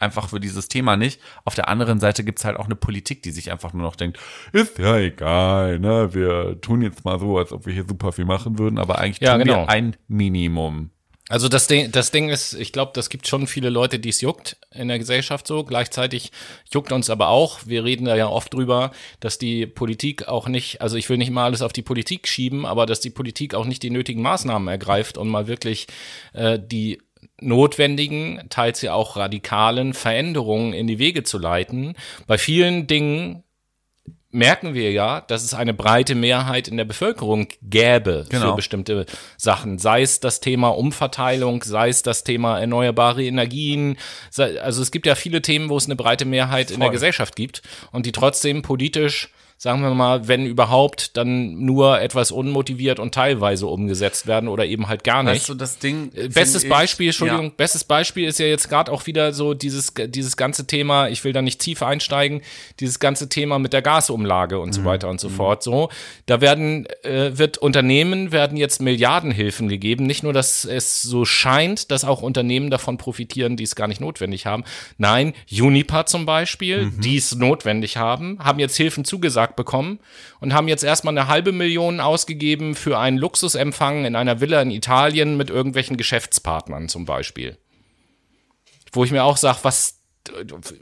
[0.00, 1.20] einfach für dieses Thema nicht.
[1.44, 4.18] Auf der anderen Seite gibt's halt auch eine Politik, die sich einfach nur noch denkt,
[4.52, 6.14] ist ja egal, ne?
[6.14, 9.20] Wir tun jetzt mal so, als ob wir hier super viel machen würden, aber eigentlich
[9.20, 9.62] ja, tun genau.
[9.62, 10.90] wir ein Minimum.
[11.34, 14.20] Also das Ding, das Ding ist, ich glaube, das gibt schon viele Leute, die es
[14.20, 15.64] juckt in der Gesellschaft so.
[15.64, 16.30] Gleichzeitig
[16.72, 17.58] juckt uns aber auch.
[17.66, 21.32] Wir reden da ja oft drüber, dass die Politik auch nicht, also ich will nicht
[21.32, 24.68] mal alles auf die Politik schieben, aber dass die Politik auch nicht die nötigen Maßnahmen
[24.68, 25.88] ergreift und mal wirklich
[26.34, 27.02] äh, die
[27.40, 31.94] notwendigen, teils ja auch radikalen Veränderungen in die Wege zu leiten.
[32.28, 33.42] Bei vielen Dingen
[34.34, 38.50] merken wir ja, dass es eine breite Mehrheit in der Bevölkerung gäbe genau.
[38.50, 39.78] für bestimmte Sachen.
[39.78, 43.96] Sei es das Thema Umverteilung, sei es das Thema erneuerbare Energien.
[44.30, 46.74] Sei, also es gibt ja viele Themen, wo es eine breite Mehrheit Voll.
[46.74, 49.30] in der Gesellschaft gibt und die trotzdem politisch
[49.64, 54.88] sagen wir mal, wenn überhaupt, dann nur etwas unmotiviert und teilweise umgesetzt werden oder eben
[54.88, 55.36] halt gar nicht.
[55.36, 56.12] Weißt du, das Ding.
[56.14, 57.52] Äh, bestes Beispiel, Entschuldigung, ja.
[57.56, 61.32] bestes Beispiel ist ja jetzt gerade auch wieder so dieses, dieses ganze Thema, ich will
[61.32, 62.42] da nicht tief einsteigen,
[62.78, 64.72] dieses ganze Thema mit der Gasumlage und mhm.
[64.74, 65.34] so weiter und so mhm.
[65.34, 65.62] fort.
[65.62, 65.88] So,
[66.26, 70.04] da werden, äh, wird Unternehmen werden jetzt Milliardenhilfen gegeben.
[70.04, 74.02] Nicht nur, dass es so scheint, dass auch Unternehmen davon profitieren, die es gar nicht
[74.02, 74.64] notwendig haben.
[74.98, 77.00] Nein, Unipa zum Beispiel, mhm.
[77.00, 80.00] die es notwendig haben, haben jetzt Hilfen zugesagt Auftrag bekommen
[80.40, 84.70] und haben jetzt erstmal eine halbe Million ausgegeben für einen Luxusempfang in einer Villa in
[84.70, 87.56] Italien mit irgendwelchen Geschäftspartnern zum Beispiel.
[88.92, 90.00] Wo ich mir auch sage, was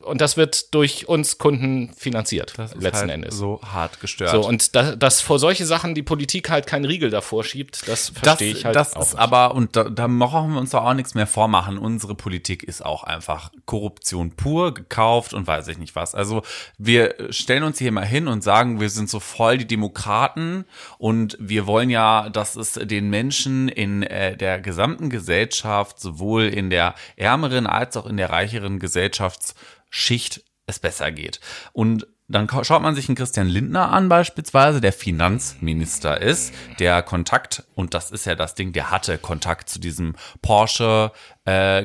[0.02, 3.36] und das wird durch uns Kunden finanziert, das letzten halt Endes.
[3.36, 4.30] So hart gestört.
[4.30, 8.10] So, und da, dass vor solche Sachen die Politik halt keinen Riegel davor schiebt, das
[8.10, 9.02] verstehe ich halt das auch.
[9.02, 11.76] Ist aber, und da, da brauchen wir uns doch auch nichts mehr vormachen.
[11.76, 16.14] Unsere Politik ist auch einfach Korruption pur, gekauft und weiß ich nicht was.
[16.14, 16.42] Also
[16.78, 20.64] wir stellen uns hier mal hin und sagen, wir sind so voll die Demokraten
[20.98, 26.70] und wir wollen ja, dass es den Menschen in äh, der gesamten Gesellschaft, sowohl in
[26.70, 31.40] der ärmeren als auch in der reicheren Gesellschaft, Gesellschaftsschicht es besser geht.
[31.72, 37.64] Und dann schaut man sich einen Christian Lindner an beispielsweise, der Finanzminister ist, der Kontakt,
[37.74, 41.12] und das ist ja das Ding, der hatte Kontakt zu diesem Porsche
[41.44, 41.84] äh.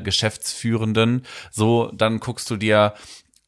[1.51, 2.93] So, dann guckst du dir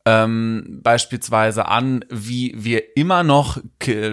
[0.05, 3.59] ähm, beispielsweise an, wie wir immer noch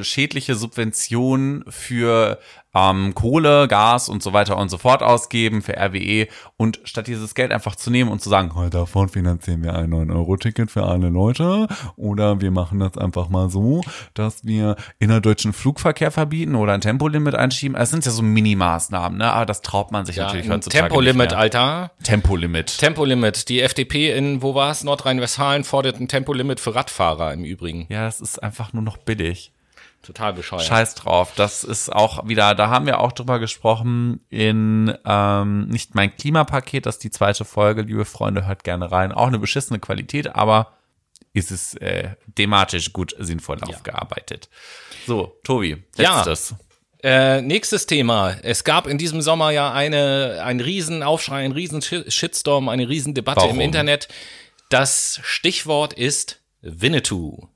[0.03, 2.39] schädliche Subventionen für
[2.77, 7.35] ähm, Kohle, Gas und so weiter und so fort ausgeben für RWE und statt dieses
[7.35, 11.09] Geld einfach zu nehmen und zu sagen, heute davon finanzieren wir ein 9-Euro-Ticket für alle
[11.09, 13.81] Leute oder wir machen das einfach mal so,
[14.15, 17.77] dass wir innerdeutschen Flugverkehr verbieten oder ein Tempolimit einschieben.
[17.77, 19.33] Es sind ja so Minimaßnahmen, ne?
[19.33, 21.33] aber das traut man sich ja, natürlich heutzutage Tempolimit.
[21.33, 21.93] Alter.
[22.03, 22.79] Tempolimit.
[22.79, 23.49] Tempolimit.
[23.49, 27.87] Die FDP in, wo war es, Nordrhein-Westfalen fordert ein Tempolimit für Radfahrer im Übrigen.
[27.89, 29.53] Ja, das ist einfach nur noch billig.
[30.07, 30.63] Total bescheuert.
[30.63, 31.33] Scheiß drauf.
[31.35, 36.87] Das ist auch wieder, da haben wir auch drüber gesprochen in ähm, nicht mein Klimapaket,
[36.87, 39.11] das ist die zweite Folge, liebe Freunde, hört gerne rein.
[39.11, 40.75] Auch eine beschissene Qualität, aber
[41.33, 43.67] ist es äh, thematisch gut sinnvoll ja.
[43.67, 44.49] aufgearbeitet.
[45.09, 46.55] So, Tobi, letztes.
[47.03, 47.37] Ja.
[47.37, 48.37] Äh, nächstes Thema.
[48.43, 53.13] Es gab in diesem Sommer ja eine, einen riesen Aufschrei, einen riesen Shitstorm, eine riesen
[53.13, 53.57] Debatte Warum?
[53.57, 54.07] im Internet.
[54.71, 57.49] Das Stichwort ist Winnetou.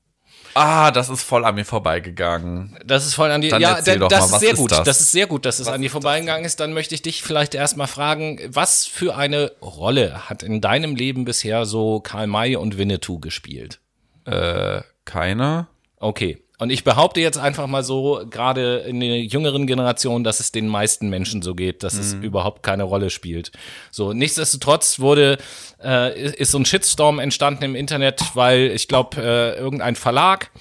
[0.53, 2.77] Ah, das ist voll an mir vorbeigegangen.
[2.85, 3.51] Das ist voll an dir.
[3.51, 4.71] Dann ja, doch das mal, ist was sehr ist gut.
[4.71, 4.83] das?
[4.83, 5.01] Das?
[5.01, 6.59] ist sehr gut, dass es an dir vorbeigegangen ist.
[6.59, 11.25] Dann möchte ich dich vielleicht erstmal fragen, was für eine Rolle hat in deinem Leben
[11.25, 13.79] bisher so Karl May und Winnetou gespielt?
[14.25, 15.67] Äh, keine.
[15.97, 16.41] Okay.
[16.61, 20.67] Und ich behaupte jetzt einfach mal so, gerade in der jüngeren Generation, dass es den
[20.67, 23.51] meisten Menschen so geht, dass es überhaupt keine Rolle spielt.
[23.89, 25.39] So, nichtsdestotrotz wurde,
[25.83, 30.51] äh, ist so ein Shitstorm entstanden im Internet, weil ich glaube, äh, irgendein Verlag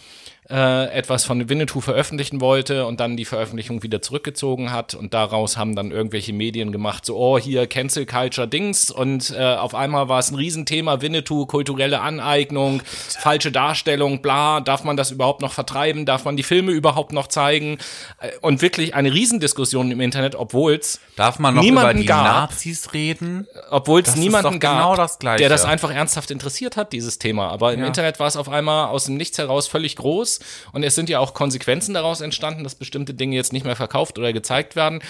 [0.50, 5.56] äh, etwas von Winnetou veröffentlichen wollte und dann die Veröffentlichung wieder zurückgezogen hat und daraus
[5.56, 10.08] haben dann irgendwelche Medien gemacht, so, oh, hier Cancel Culture Dings und äh, auf einmal
[10.08, 15.52] war es ein Riesenthema, Winnetou, kulturelle Aneignung, falsche Darstellung, bla, darf man das überhaupt noch
[15.52, 17.78] vertreiben, darf man die Filme überhaupt noch zeigen
[18.20, 22.06] Äh, und wirklich eine Riesendiskussion im Internet, obwohl es Darf man noch Niemanden über die
[22.06, 22.50] gab.
[22.50, 23.46] Nazis reden?
[23.70, 27.48] obwohl es niemanden doch gab, genau das der das einfach ernsthaft interessiert hat, dieses Thema.
[27.50, 27.86] Aber im Ja.
[27.86, 30.39] Internet war es auf einmal aus dem Nichts heraus völlig groß
[30.72, 34.18] und es sind ja auch Konsequenzen daraus entstanden, dass bestimmte Dinge jetzt nicht mehr verkauft
[34.18, 35.00] oder gezeigt werden.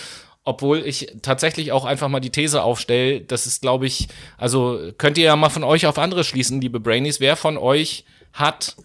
[0.42, 5.18] Obwohl ich tatsächlich auch einfach mal die These aufstelle, das ist, glaube ich, also könnt
[5.18, 7.20] ihr ja mal von euch auf andere schließen, liebe Brainies.
[7.20, 8.76] Wer von euch hat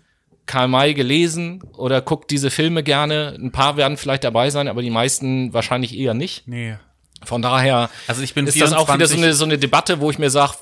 [0.46, 3.38] Karl May gelesen oder guckt diese Filme gerne?
[3.40, 6.46] Ein paar werden vielleicht dabei sein, aber die meisten wahrscheinlich eher nicht.
[6.46, 6.76] Nee.
[7.24, 10.00] Von daher Also ich bin ist das auch wieder so 24 eine, so eine Debatte,
[10.00, 10.54] wo ich mir sage,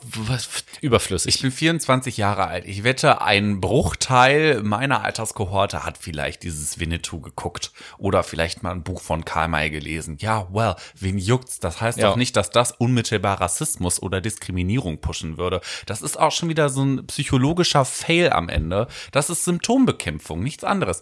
[0.81, 1.35] überflüssig.
[1.35, 2.65] Ich bin 24 Jahre alt.
[2.65, 8.83] Ich wette, ein Bruchteil meiner Alterskohorte hat vielleicht dieses Winnetou geguckt oder vielleicht mal ein
[8.83, 10.17] Buch von Karl May gelesen.
[10.19, 11.59] Ja, well, wen juckt's?
[11.59, 12.09] Das heißt Ja.
[12.09, 15.61] doch nicht, dass das unmittelbar Rassismus oder Diskriminierung pushen würde.
[15.85, 18.87] Das ist auch schon wieder so ein psychologischer Fail am Ende.
[19.11, 21.01] Das ist Symptombekämpfung, nichts anderes.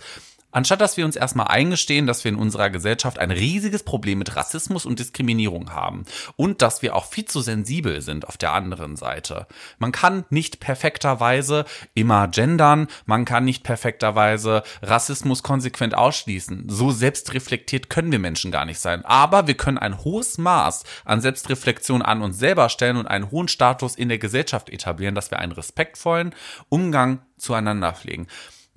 [0.51, 4.35] Anstatt dass wir uns erstmal eingestehen, dass wir in unserer Gesellschaft ein riesiges Problem mit
[4.35, 8.95] Rassismus und Diskriminierung haben und dass wir auch viel zu sensibel sind auf der anderen
[8.95, 9.47] Seite.
[9.79, 16.65] Man kann nicht perfekterweise immer gendern, man kann nicht perfekterweise Rassismus konsequent ausschließen.
[16.67, 19.05] So selbstreflektiert können wir Menschen gar nicht sein.
[19.05, 23.47] Aber wir können ein hohes Maß an Selbstreflexion an uns selber stellen und einen hohen
[23.47, 26.33] Status in der Gesellschaft etablieren, dass wir einen respektvollen
[26.69, 28.27] Umgang zueinander pflegen.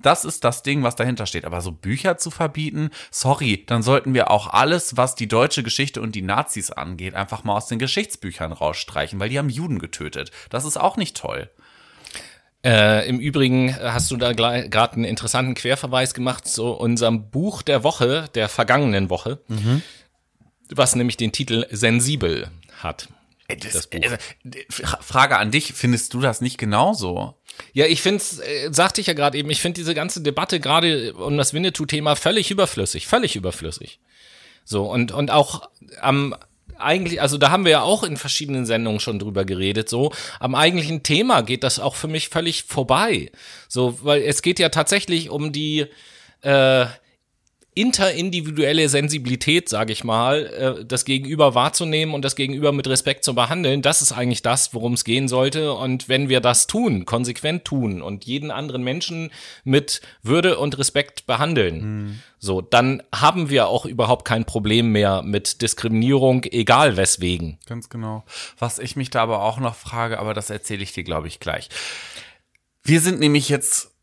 [0.05, 1.45] Das ist das Ding, was dahinter steht.
[1.45, 6.01] Aber so Bücher zu verbieten, sorry, dann sollten wir auch alles, was die deutsche Geschichte
[6.01, 10.31] und die Nazis angeht, einfach mal aus den Geschichtsbüchern rausstreichen, weil die haben Juden getötet.
[10.49, 11.49] Das ist auch nicht toll.
[12.63, 17.83] Äh, Im Übrigen hast du da gerade einen interessanten Querverweis gemacht zu unserem Buch der
[17.83, 19.39] Woche, der vergangenen Woche,
[20.69, 22.49] was nämlich den Titel Sensibel
[22.81, 23.07] hat.
[23.47, 24.65] Ey, Das, Das also, d-
[25.01, 27.35] Frage an dich, findest du das nicht genauso?
[27.73, 31.13] Ja, ich finde, äh, sagte ich ja gerade eben, ich finde diese ganze Debatte gerade
[31.13, 33.99] um das Winnetou-Thema völlig überflüssig, völlig überflüssig.
[34.63, 35.69] So, und, und auch
[36.01, 36.35] am
[36.77, 40.55] eigentlich, also da haben wir ja auch in verschiedenen Sendungen schon drüber geredet, so, am
[40.55, 43.31] eigentlichen Thema geht das auch für mich völlig vorbei.
[43.67, 45.85] So, weil es geht ja tatsächlich um die,
[46.41, 46.85] äh,
[47.75, 53.35] interindividuelle Sensibilität, sage ich mal, äh, das Gegenüber wahrzunehmen und das Gegenüber mit Respekt zu
[53.35, 55.73] behandeln, das ist eigentlich das, worum es gehen sollte.
[55.73, 59.29] Und wenn wir das tun, konsequent tun und jeden anderen Menschen
[59.65, 65.61] mit Würde und Respekt behandeln, so, dann haben wir auch überhaupt kein Problem mehr mit
[65.61, 67.57] Diskriminierung, egal weswegen.
[67.65, 68.23] Ganz genau.
[68.57, 71.39] Was ich mich da aber auch noch frage, aber das erzähle ich dir, glaube ich,
[71.39, 71.69] gleich.
[72.83, 73.94] Wir sind nämlich jetzt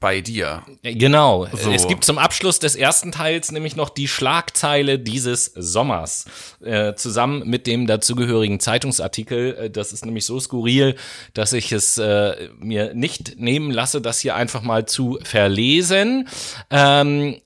[0.00, 0.62] bei dir.
[0.82, 1.46] Genau.
[1.52, 1.70] So.
[1.70, 6.24] Es gibt zum Abschluss des ersten Teils nämlich noch die Schlagzeile dieses Sommers
[6.64, 9.56] äh, zusammen mit dem dazugehörigen Zeitungsartikel.
[9.56, 10.96] Äh, Das ist nämlich so skurril,
[11.34, 16.26] dass ich es äh, mir nicht nehmen lasse, das hier einfach mal zu verlesen.
[16.70, 17.40] Ähm,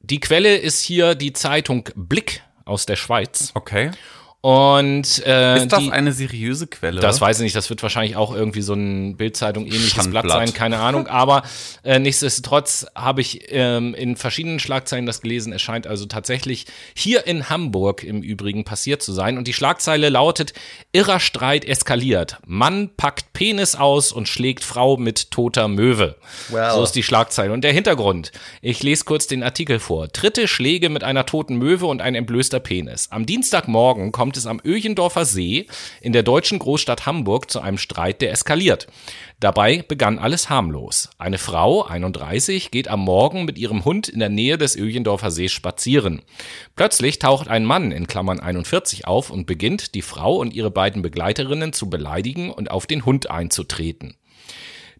[0.00, 3.52] die Quelle ist hier die Zeitung Blick aus der Schweiz.
[3.54, 3.92] Okay.
[4.40, 7.00] Und äh, Ist das die, eine seriöse Quelle?
[7.00, 10.08] das weiß ich nicht, das wird wahrscheinlich auch irgendwie so ein Bildzeitung ähnliches.
[10.08, 11.08] Blatt sein, keine Ahnung.
[11.08, 11.42] Aber
[11.82, 15.52] äh, nichtsdestotrotz habe ich ähm, in verschiedenen Schlagzeilen das gelesen.
[15.52, 19.38] Es scheint also tatsächlich hier in Hamburg im Übrigen passiert zu sein.
[19.38, 20.52] Und die Schlagzeile lautet:
[20.92, 22.38] Irrer Streit eskaliert.
[22.46, 26.14] Mann packt Penis aus und schlägt Frau mit toter Möwe.
[26.50, 26.70] Well.
[26.74, 27.52] So ist die Schlagzeile.
[27.52, 28.30] Und der Hintergrund.
[28.62, 30.06] Ich lese kurz den Artikel vor.
[30.06, 33.08] Dritte Schläge mit einer toten Möwe und ein entblößter Penis.
[33.10, 35.64] Am Dienstagmorgen kommt es am Öchendorfer See
[36.02, 38.86] in der deutschen Großstadt Hamburg zu einem Streit, der eskaliert.
[39.40, 41.08] Dabei begann alles harmlos.
[41.16, 45.52] Eine Frau, 31, geht am Morgen mit ihrem Hund in der Nähe des Öchendorfer Sees
[45.52, 46.20] spazieren.
[46.76, 51.00] Plötzlich taucht ein Mann in Klammern 41 auf und beginnt, die Frau und ihre beiden
[51.00, 54.14] Begleiterinnen zu beleidigen und auf den Hund einzutreten.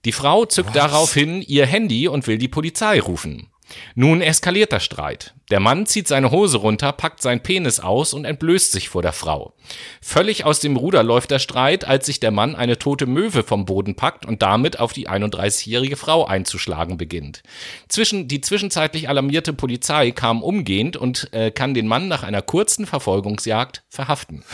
[0.07, 3.51] Die Frau zückt daraufhin ihr Handy und will die Polizei rufen.
[3.95, 5.35] Nun eskaliert der Streit.
[5.51, 9.15] Der Mann zieht seine Hose runter, packt seinen Penis aus und entblößt sich vor der
[9.15, 9.55] Frau.
[10.03, 13.65] Völlig aus dem Ruder läuft der Streit, als sich der Mann eine tote Möwe vom
[13.65, 17.43] Boden packt und damit auf die 31-jährige Frau einzuschlagen beginnt.
[17.89, 22.87] Zwischen, die zwischenzeitlich alarmierte Polizei kam umgehend und äh, kann den Mann nach einer kurzen
[22.87, 24.45] Verfolgungsjagd verhaften.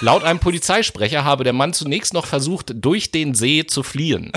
[0.00, 4.30] Laut einem Polizeisprecher habe der Mann zunächst noch versucht, durch den See zu fliehen.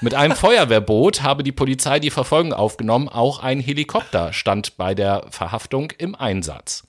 [0.00, 5.26] Mit einem Feuerwehrboot habe die Polizei die Verfolgung aufgenommen, auch ein Helikopter stand bei der
[5.30, 6.84] Verhaftung Verhaftung im Einsatz.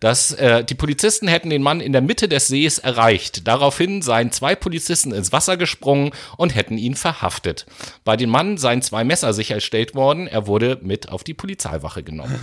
[0.00, 3.46] Das, äh, die Polizisten hätten den Mann in der Mitte des Sees erreicht.
[3.48, 7.64] Daraufhin seien zwei Polizisten ins Wasser gesprungen und hätten ihn verhaftet.
[8.04, 10.26] Bei dem Mann seien zwei Messer sichergestellt worden.
[10.26, 12.38] Er wurde mit auf die Polizeiwache genommen.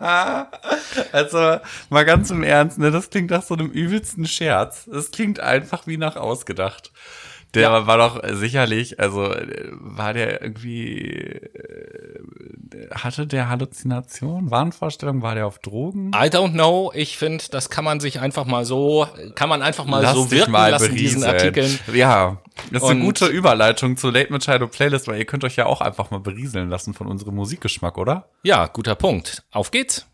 [1.12, 1.58] also
[1.90, 2.90] mal ganz im Ernst, ne?
[2.90, 4.88] Das klingt nach so einem übelsten Scherz.
[4.88, 6.90] Es klingt einfach wie nach ausgedacht.
[7.54, 7.86] Der ja.
[7.86, 9.34] war doch sicherlich, also
[9.72, 12.20] war der irgendwie, äh,
[12.94, 16.12] hatte der Halluzination, Wahnvorstellung, war der auf Drogen?
[16.14, 16.90] I don't know.
[16.94, 20.30] Ich finde, das kann man sich einfach mal so, kann man einfach mal Lass so
[20.30, 21.20] wirken mal lassen, berieseln.
[21.20, 21.78] diesen Artikeln.
[21.92, 22.38] Ja,
[22.70, 25.66] das ist Und eine gute Überleitung zur Late Machado Playlist, weil ihr könnt euch ja
[25.66, 28.28] auch einfach mal berieseln lassen von unserem Musikgeschmack, oder?
[28.42, 29.42] Ja, guter Punkt.
[29.50, 30.06] Auf geht's.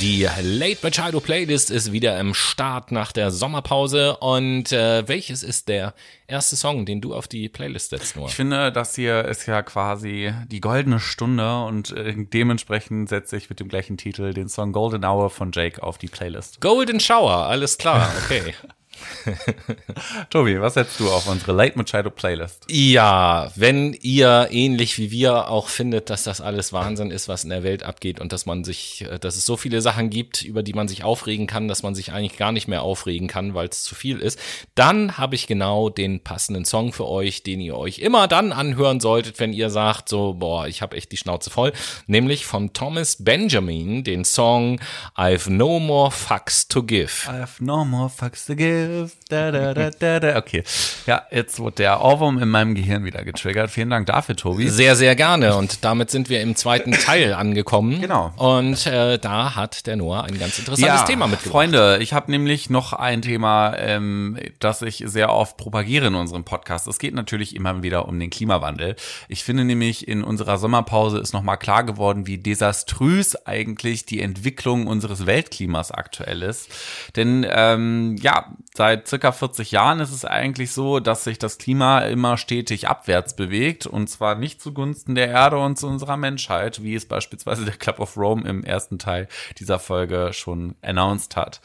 [0.00, 4.18] Die Late Machado Playlist ist wieder im Start nach der Sommerpause.
[4.18, 5.94] Und äh, welches ist der
[6.26, 8.26] erste Song, den du auf die Playlist setzt, Noah?
[8.26, 13.48] Ich finde, das hier ist ja quasi die goldene Stunde und äh, dementsprechend setze ich
[13.48, 16.60] mit dem gleichen Titel den Song Golden Hour von Jake auf die Playlist.
[16.60, 18.54] Golden Shower, alles klar, okay.
[20.30, 22.64] Tobi, was setzt du auf unsere Late Machado Playlist?
[22.68, 27.50] Ja, wenn ihr ähnlich wie wir auch findet, dass das alles Wahnsinn ist, was in
[27.50, 30.62] der Welt abgeht und dass man sich, äh, dass es so viele Sachen gibt, über
[30.62, 33.68] die man sich aufregen kann, dass man sich eigentlich gar nicht mehr aufregen kann, weil
[33.68, 34.38] es zu viel ist,
[34.74, 39.00] dann habe ich genau den passenden Song für euch, den ihr euch immer dann anhören
[39.00, 41.72] solltet, wenn ihr sagt, so, boah, ich habe echt die Schnauze voll,
[42.06, 44.80] nämlich von Thomas Benjamin, den Song
[45.16, 47.10] I've No More Fucks to Give.
[47.28, 48.85] I've no more fucks to give.
[49.28, 50.36] Da, da, da, da, da.
[50.36, 50.62] Okay.
[51.06, 53.70] Ja, jetzt wurde der Ohrwurm in meinem Gehirn wieder getriggert.
[53.70, 54.68] Vielen Dank dafür, Tobi.
[54.68, 55.56] Sehr, sehr gerne.
[55.56, 58.00] Und damit sind wir im zweiten Teil angekommen.
[58.06, 58.32] Genau.
[58.36, 61.50] Und äh, da hat der Noah ein ganz interessantes ja, Thema mitgebracht.
[61.50, 66.44] Freunde, ich habe nämlich noch ein Thema, ähm, das ich sehr oft propagiere in unserem
[66.44, 66.86] Podcast.
[66.86, 68.94] Es geht natürlich immer wieder um den Klimawandel.
[69.28, 74.86] Ich finde nämlich, in unserer Sommerpause ist nochmal klar geworden, wie desaströs eigentlich die Entwicklung
[74.86, 76.68] unseres Weltklimas aktuell ist.
[77.16, 82.00] Denn ähm, ja, Seit circa 40 Jahren ist es eigentlich so, dass sich das Klima
[82.00, 86.94] immer stetig abwärts bewegt und zwar nicht zugunsten der Erde und zu unserer Menschheit, wie
[86.94, 91.62] es beispielsweise der Club of Rome im ersten Teil dieser Folge schon announced hat.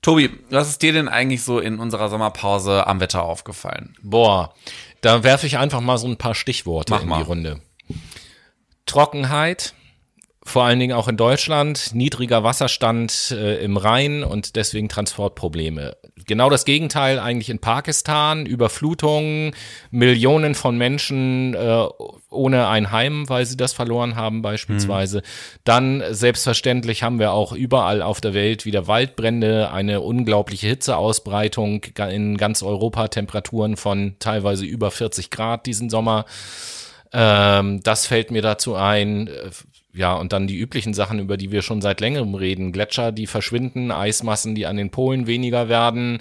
[0.00, 3.94] Tobi, was ist dir denn eigentlich so in unserer Sommerpause am Wetter aufgefallen?
[4.02, 4.54] Boah,
[5.02, 7.18] da werfe ich einfach mal so ein paar Stichworte Mach in mal.
[7.18, 7.60] die Runde.
[8.86, 9.74] Trockenheit,
[10.46, 15.96] vor allen Dingen auch in Deutschland, niedriger Wasserstand äh, im Rhein und deswegen Transportprobleme.
[16.26, 19.54] Genau das Gegenteil eigentlich in Pakistan, Überflutungen,
[19.90, 21.86] Millionen von Menschen äh,
[22.28, 25.18] ohne ein Heim, weil sie das verloren haben beispielsweise.
[25.18, 25.22] Mhm.
[25.64, 32.36] Dann selbstverständlich haben wir auch überall auf der Welt wieder Waldbrände, eine unglaubliche Hitzeausbreitung in
[32.36, 36.26] ganz Europa, Temperaturen von teilweise über 40 Grad diesen Sommer.
[37.12, 39.30] Ähm, das fällt mir dazu ein
[39.94, 42.72] ja, und dann die üblichen Sachen, über die wir schon seit längerem reden.
[42.72, 46.20] Gletscher, die verschwinden, Eismassen, die an den Polen weniger werden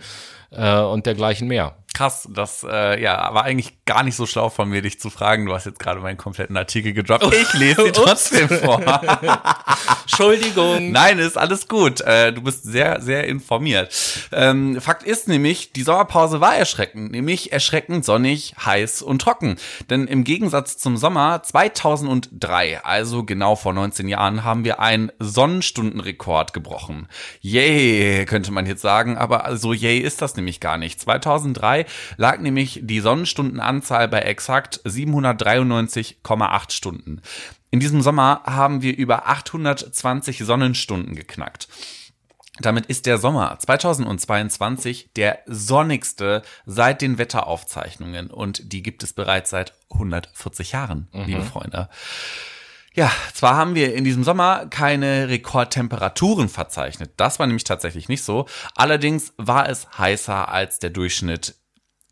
[0.51, 1.75] äh, und dergleichen mehr.
[1.93, 5.45] Krass, das äh, ja, war eigentlich gar nicht so schlau von mir, dich zu fragen.
[5.45, 7.31] Du hast jetzt gerade meinen kompletten Artikel gedroppt.
[7.31, 8.81] Ich lese sie trotzdem vor.
[10.01, 10.91] Entschuldigung.
[10.91, 12.01] Nein, ist alles gut.
[12.01, 13.93] Äh, du bist sehr, sehr informiert.
[14.31, 19.57] Ähm, Fakt ist nämlich, die Sommerpause war erschreckend, nämlich erschreckend sonnig, heiß und trocken.
[19.91, 26.53] Denn im Gegensatz zum Sommer 2003, also genau vor 19 Jahren, haben wir einen Sonnenstundenrekord
[26.53, 27.07] gebrochen.
[27.41, 30.99] Yay, könnte man jetzt sagen, aber so yay ist das nämlich gar nicht.
[30.99, 31.82] 2003
[32.17, 37.21] lag nämlich die Sonnenstundenanzahl bei exakt 793,8 Stunden.
[37.71, 41.67] In diesem Sommer haben wir über 820 Sonnenstunden geknackt.
[42.59, 49.49] Damit ist der Sommer 2022 der sonnigste seit den Wetteraufzeichnungen und die gibt es bereits
[49.49, 51.23] seit 140 Jahren, mhm.
[51.25, 51.89] liebe Freunde.
[52.93, 58.23] Ja, zwar haben wir in diesem Sommer keine Rekordtemperaturen verzeichnet, das war nämlich tatsächlich nicht
[58.23, 61.55] so, allerdings war es heißer als der Durchschnitt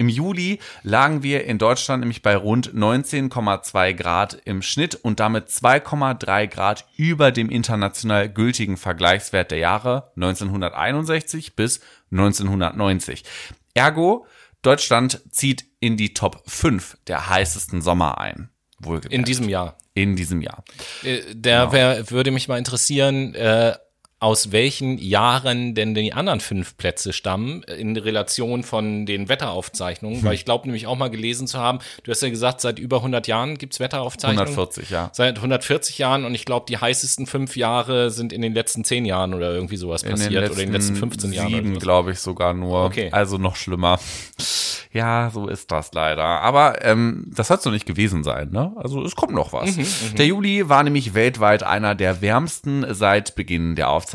[0.02, 5.50] Im Juli lagen wir in Deutschland nämlich bei rund 19,2 Grad im Schnitt und damit
[5.50, 13.26] 2,3 Grad über dem international gültigen Vergleichswert der Jahre 1961 bis 1990.
[13.76, 14.26] Ergo,
[14.64, 18.50] Deutschland zieht in die Top 5 der heißesten Sommer ein.
[18.80, 19.14] Wohlgemerkt.
[19.14, 19.78] In diesem Jahr.
[19.94, 20.64] In diesem Jahr.
[21.04, 21.74] Äh, der genau.
[21.74, 23.76] wär, würde mich mal interessieren, äh,
[24.22, 30.24] aus welchen Jahren denn die anderen fünf Plätze stammen in Relation von den Wetteraufzeichnungen, hm.
[30.24, 32.98] weil ich glaube nämlich auch mal gelesen zu haben, du hast ja gesagt, seit über
[32.98, 34.48] 100 Jahren gibt's Wetteraufzeichnungen.
[34.48, 35.10] 140, ja.
[35.12, 39.06] Seit 140 Jahren und ich glaube, die heißesten fünf Jahre sind in den letzten zehn
[39.06, 41.50] Jahren oder irgendwie sowas in passiert oder in den letzten 15 Jahren.
[41.50, 42.86] Sieben, glaube ich, sogar nur.
[42.86, 43.10] Okay.
[43.12, 44.00] Also noch schlimmer.
[44.94, 46.24] Ja, so ist das leider.
[46.24, 48.74] Aber ähm, das hat so nicht gewesen sein, ne?
[48.76, 49.78] Also es kommt noch was.
[49.78, 54.11] Mhm, mhm, der Juli war nämlich weltweit einer der wärmsten seit Beginn der Aufzeichnung.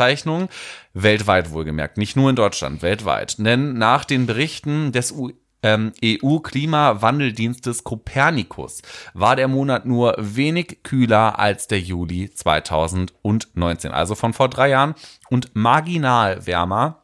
[0.94, 3.36] Weltweit wohlgemerkt, nicht nur in Deutschland, weltweit.
[3.38, 5.30] Denn nach den Berichten des U
[5.62, 8.82] ähm, EU-Klimawandeldienstes Copernicus
[9.14, 14.94] war der Monat nur wenig kühler als der Juli 2019, also von vor drei Jahren,
[15.28, 17.02] und marginal wärmer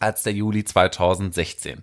[0.00, 1.82] als der Juli 2016.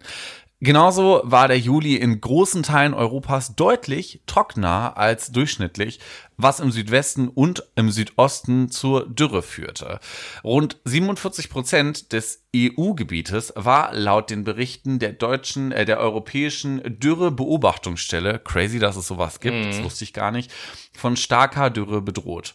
[0.64, 6.00] Genauso war der Juli in großen Teilen Europas deutlich trockener als durchschnittlich,
[6.38, 10.00] was im Südwesten und im Südosten zur Dürre führte.
[10.44, 18.38] Rund 47 Prozent des EU-Gebietes war laut den Berichten der deutschen, äh, der europäischen Dürrebeobachtungsstelle,
[18.38, 19.64] crazy, dass es sowas gibt, mm.
[19.64, 20.52] das wusste ich gar nicht,
[20.94, 22.54] von starker Dürre bedroht.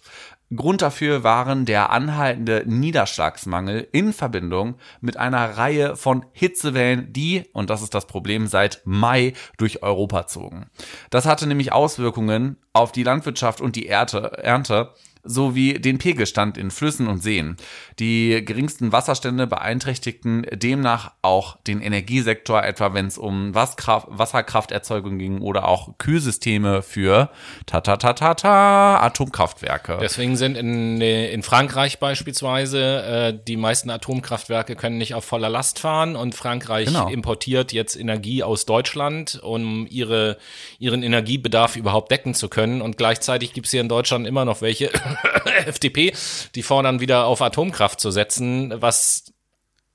[0.54, 7.68] Grund dafür waren der anhaltende Niederschlagsmangel in Verbindung mit einer Reihe von Hitzewellen, die, und
[7.68, 10.66] das ist das Problem, seit Mai durch Europa zogen.
[11.10, 14.92] Das hatte nämlich Auswirkungen auf die Landwirtschaft und die Ernte,
[15.26, 17.56] sowie den Pegelstand in Flüssen und Seen.
[17.98, 25.68] Die geringsten Wasserstände beeinträchtigten demnach auch den Energiesektor, etwa wenn es um Wasserkrafterzeugung ging oder
[25.68, 27.30] auch Kühlsysteme für
[27.66, 29.98] ta ta ta ta ta Atomkraftwerke.
[30.00, 35.78] Deswegen sind in, in Frankreich beispielsweise äh, die meisten Atomkraftwerke können nicht auf voller Last
[35.78, 37.08] fahren und Frankreich genau.
[37.08, 40.38] importiert jetzt Energie aus Deutschland, um ihre,
[40.78, 42.80] ihren Energiebedarf überhaupt decken zu können.
[42.82, 44.90] Und gleichzeitig gibt es hier in Deutschland immer noch welche,
[45.66, 46.12] FDP,
[46.54, 49.32] die fordern wieder auf Atomkraft zu setzen, was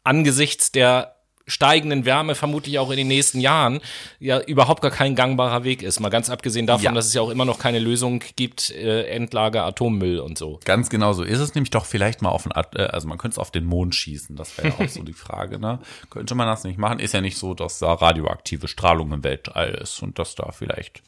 [0.03, 1.15] angesichts der
[1.47, 3.81] steigenden Wärme vermutlich auch in den nächsten Jahren
[4.19, 5.99] ja überhaupt gar kein gangbarer Weg ist.
[5.99, 6.91] Mal ganz abgesehen davon, ja.
[6.91, 10.59] dass es ja auch immer noch keine Lösung gibt, äh, Endlager Atommüll und so.
[10.65, 13.35] Ganz genau so ist es nämlich doch vielleicht mal auf den, äh, also man könnte
[13.35, 15.79] es auf den Mond schießen, das wäre ja auch so die Frage, ne?
[16.09, 16.99] Könnte man das nicht machen?
[16.99, 21.01] Ist ja nicht so, dass da radioaktive Strahlung im Weltall ist und dass da vielleicht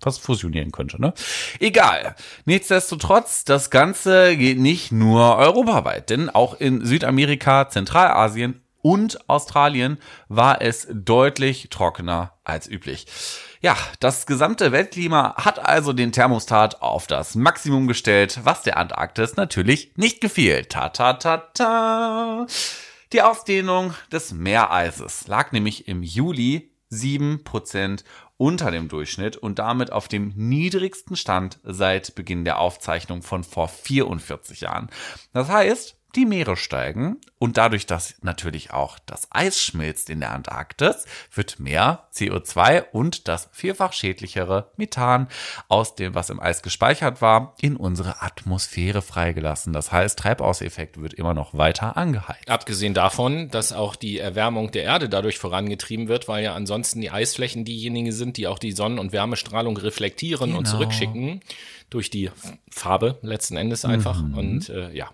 [0.00, 1.12] was fusionieren könnte, ne?
[1.60, 2.14] Egal.
[2.44, 10.62] Nichtsdestotrotz, das Ganze geht nicht nur europaweit, denn auch in Südamerika, Zentralasien und Australien war
[10.62, 13.06] es deutlich trockener als üblich.
[13.60, 19.36] Ja, das gesamte Weltklima hat also den Thermostat auf das Maximum gestellt, was der Antarktis
[19.36, 20.64] natürlich nicht gefiel.
[20.66, 22.46] Ta ta ta ta.
[23.12, 28.04] Die Ausdehnung des Meereises lag nämlich im Juli 7%
[28.38, 33.68] unter dem Durchschnitt und damit auf dem niedrigsten Stand seit Beginn der Aufzeichnung von vor
[33.68, 34.88] 44 Jahren.
[35.34, 40.32] Das heißt, die Meere steigen und dadurch, dass natürlich auch das Eis schmilzt in der
[40.32, 45.28] Antarktis, wird mehr CO2 und das vierfach schädlichere Methan
[45.68, 49.72] aus dem, was im Eis gespeichert war, in unsere Atmosphäre freigelassen.
[49.72, 52.50] Das heißt, Treibhauseffekt wird immer noch weiter angeheizt.
[52.50, 57.12] Abgesehen davon, dass auch die Erwärmung der Erde dadurch vorangetrieben wird, weil ja ansonsten die
[57.12, 60.58] Eisflächen diejenigen sind, die auch die Sonnen- und Wärmestrahlung reflektieren genau.
[60.58, 61.42] und zurückschicken
[61.90, 62.30] durch die
[62.70, 64.22] Farbe letzten Endes einfach.
[64.22, 64.34] Mhm.
[64.34, 65.10] Und äh, ja.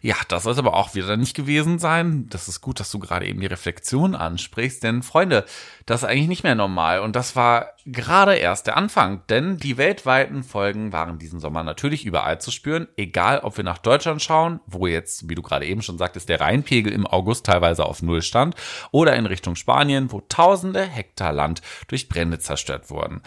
[0.00, 2.28] Ja, das soll aber auch wieder nicht gewesen sein.
[2.30, 5.44] Das ist gut, dass du gerade eben die Reflexion ansprichst, denn Freunde,
[5.86, 9.76] das ist eigentlich nicht mehr normal und das war gerade erst der Anfang, denn die
[9.76, 14.60] weltweiten Folgen waren diesen Sommer natürlich überall zu spüren, egal ob wir nach Deutschland schauen,
[14.66, 18.22] wo jetzt, wie du gerade eben schon sagtest, der Rheinpegel im August teilweise auf Null
[18.22, 18.54] stand,
[18.92, 23.22] oder in Richtung Spanien, wo tausende Hektar Land durch Brände zerstört wurden.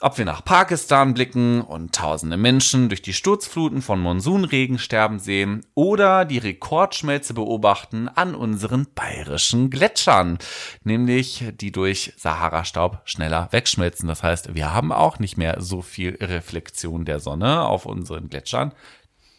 [0.00, 5.66] Ob wir nach Pakistan blicken und tausende Menschen durch die Sturzfluten von Monsunregen sterben sehen
[5.74, 10.38] oder die Rekordschmelze beobachten an unseren bayerischen Gletschern,
[10.84, 14.06] nämlich die durch Sahara-Staub schneller wegschmelzen.
[14.06, 18.74] Das heißt, wir haben auch nicht mehr so viel Reflexion der Sonne auf unseren Gletschern.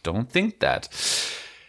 [0.03, 0.89] Don't think that.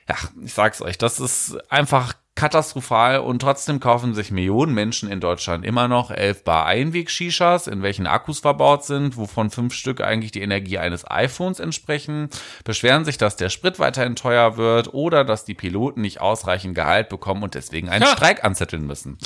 [0.08, 5.20] Ja, ich sag's euch, das ist einfach katastrophal und trotzdem kaufen sich Millionen Menschen in
[5.20, 10.32] Deutschland immer noch 11 Bar Einweg-Shishas, in welchen Akkus verbaut sind, wovon fünf Stück eigentlich
[10.32, 12.30] die Energie eines iPhones entsprechen,
[12.64, 17.08] beschweren sich, dass der Sprit weiterhin teuer wird oder dass die Piloten nicht ausreichend Gehalt
[17.08, 18.12] bekommen und deswegen einen ja.
[18.12, 19.18] Streik anzetteln müssen.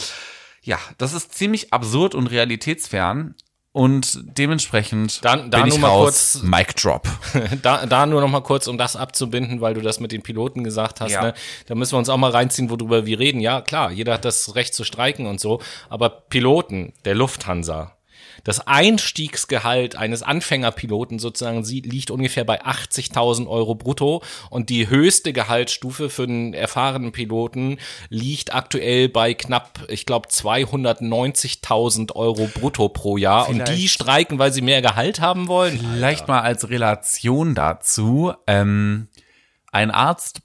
[0.63, 3.35] Ja, das ist ziemlich absurd und realitätsfern.
[3.77, 6.05] Und dementsprechend Dann- da bin nur ich raus.
[6.05, 7.09] kurz- Mic Drop.
[7.63, 10.63] Da, da nur noch mal kurz, um das abzubinden, weil du das mit den Piloten
[10.63, 11.11] gesagt hast.
[11.11, 11.23] Ja.
[11.23, 11.35] Ne?
[11.67, 13.41] Da müssen wir uns auch mal reinziehen, worüber wir reden.
[13.41, 15.61] Ja, klar, jeder hat das Recht zu streiken und so.
[15.89, 17.94] Aber Piloten der Lufthansa,
[18.45, 26.11] das Einstiegsgehalt eines Anfängerpiloten sozusagen liegt ungefähr bei 80.000 Euro brutto und die höchste Gehaltsstufe
[26.11, 33.49] für einen erfahrenen Piloten liegt aktuell bei knapp, ich glaube, 290.000 Euro brutto pro Jahr
[33.49, 35.79] und die Vielleicht- streiken, weil sie mehr Gehalt haben wollen.
[35.79, 38.33] Vielleicht mal als Relation dazu.
[38.47, 39.09] Ähm,
[39.73, 40.41] ein Arzt,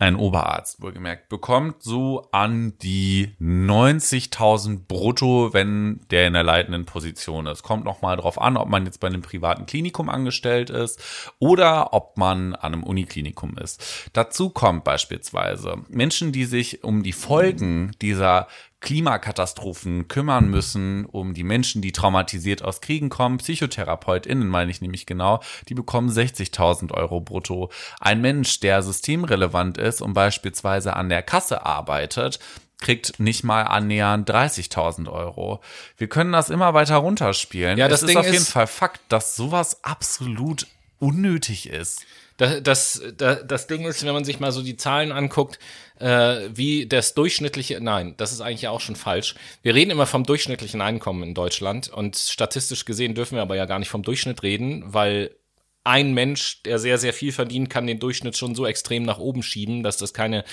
[0.00, 7.46] ein Oberarzt wohlgemerkt, bekommt so an die 90.000 brutto, wenn der in der leitenden Position
[7.46, 7.62] ist.
[7.62, 11.92] Kommt noch mal drauf an, ob man jetzt bei einem privaten Klinikum angestellt ist oder
[11.92, 14.08] ob man an einem Uniklinikum ist.
[14.14, 18.48] Dazu kommt beispielsweise Menschen, die sich um die Folgen dieser
[18.80, 23.38] Klimakatastrophen kümmern müssen, um die Menschen, die traumatisiert aus Kriegen kommen.
[23.38, 27.70] PsychotherapeutInnen meine ich nämlich genau, die bekommen 60.000 Euro brutto.
[28.00, 32.38] Ein Mensch, der systemrelevant ist und beispielsweise an der Kasse arbeitet,
[32.80, 35.60] kriegt nicht mal annähernd 30.000 Euro.
[35.98, 37.76] Wir können das immer weiter runterspielen.
[37.78, 40.66] Ja, das es Ding ist auf jeden ist- Fall Fakt, dass sowas absolut
[40.98, 42.04] unnötig ist.
[42.38, 45.58] Das, das, das, das Ding ist, wenn man sich mal so die Zahlen anguckt,
[46.00, 49.34] äh, wie das durchschnittliche, nein, das ist eigentlich auch schon falsch.
[49.62, 53.66] Wir reden immer vom durchschnittlichen Einkommen in Deutschland und statistisch gesehen dürfen wir aber ja
[53.66, 55.36] gar nicht vom Durchschnitt reden, weil
[55.82, 59.42] ein Mensch, der sehr, sehr viel verdient, kann den Durchschnitt schon so extrem nach oben
[59.42, 60.44] schieben, dass das keine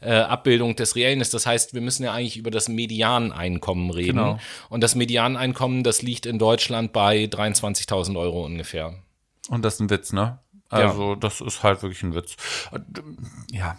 [0.00, 1.32] äh, Abbildung des Reellen ist.
[1.32, 4.18] Das heißt, wir müssen ja eigentlich über das Medianeinkommen reden.
[4.18, 4.38] Genau.
[4.70, 8.94] Und das Medianeinkommen, das liegt in Deutschland bei 23.000 Euro ungefähr.
[9.48, 10.40] Und das ist ein Witz, ne?
[10.74, 12.36] Also, das ist halt wirklich ein Witz.
[13.52, 13.76] Ja.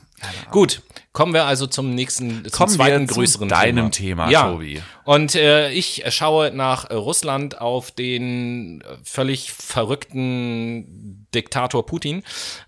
[0.49, 0.81] Gut,
[1.11, 4.49] kommen wir also zum nächsten, zum Kommen zweiten zu größeren deinem Thema, ja.
[4.49, 4.81] Tobi.
[5.03, 12.23] Und äh, ich schaue nach äh, Russland auf den äh, völlig verrückten Diktator Putin.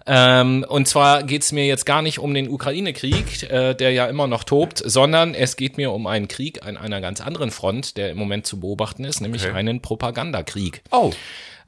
[0.06, 4.28] Ähm, und zwar geht's mir jetzt gar nicht um den Ukraine-Krieg, äh, der ja immer
[4.28, 8.12] noch tobt, sondern es geht mir um einen Krieg an einer ganz anderen Front, der
[8.12, 9.56] im Moment zu beobachten ist, nämlich Okay.
[9.56, 10.82] einen Propagandakrieg.
[10.92, 11.14] Oh.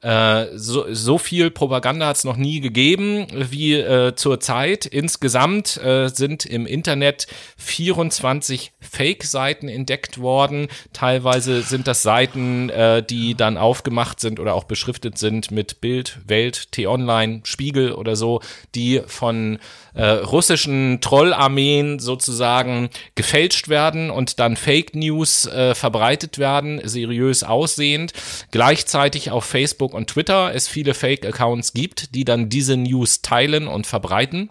[0.02, 4.86] Äh, so, so viel Propaganda hat es noch nie gegeben wie äh, zur Zeit.
[4.86, 7.28] Insgesamt äh, sind im Internet
[7.58, 10.68] 24 Fake-Seiten entdeckt worden.
[10.94, 16.20] Teilweise sind das Seiten, äh, die dann aufgemacht sind oder auch beschriftet sind mit Bild,
[16.26, 18.42] Welt, T-Online, Spiegel oder so,
[18.76, 19.60] die von
[20.00, 28.14] äh, russischen Trollarmeen sozusagen gefälscht werden und dann Fake News äh, verbreitet werden, seriös aussehend.
[28.52, 33.88] Gleichzeitig auf Facebook und Twitter es viele Fake-Accounts gibt, die dann diese News teilen und
[33.88, 34.50] verbreiten.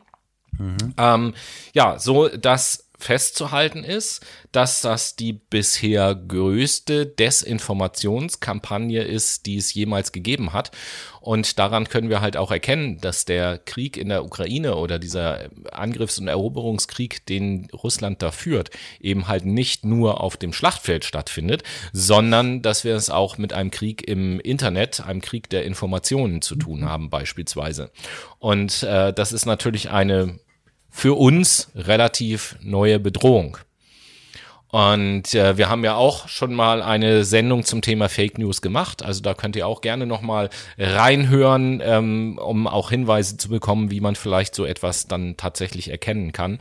[0.99, 1.35] Ähm,
[1.73, 10.11] ja, so dass festzuhalten ist, dass das die bisher größte Desinformationskampagne ist, die es jemals
[10.13, 10.73] gegeben hat.
[11.21, 15.51] Und daran können wir halt auch erkennen, dass der Krieg in der Ukraine oder dieser
[15.71, 18.71] Angriffs- und Eroberungskrieg, den Russland da führt,
[19.01, 23.71] eben halt nicht nur auf dem Schlachtfeld stattfindet, sondern dass wir es auch mit einem
[23.71, 27.91] Krieg im Internet, einem Krieg der Informationen zu tun haben beispielsweise.
[28.39, 30.39] Und äh, das ist natürlich eine
[30.91, 33.59] für uns relativ neue Bedrohung.
[34.71, 39.03] Und äh, wir haben ja auch schon mal eine Sendung zum Thema Fake News gemacht.
[39.03, 43.91] Also da könnt ihr auch gerne noch mal reinhören, ähm, um auch Hinweise zu bekommen,
[43.91, 46.59] wie man vielleicht so etwas dann tatsächlich erkennen kann.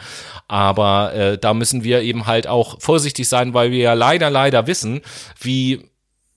[0.48, 4.68] Aber äh, da müssen wir eben halt auch vorsichtig sein, weil wir ja leider, leider
[4.68, 5.02] wissen,
[5.42, 5.90] wie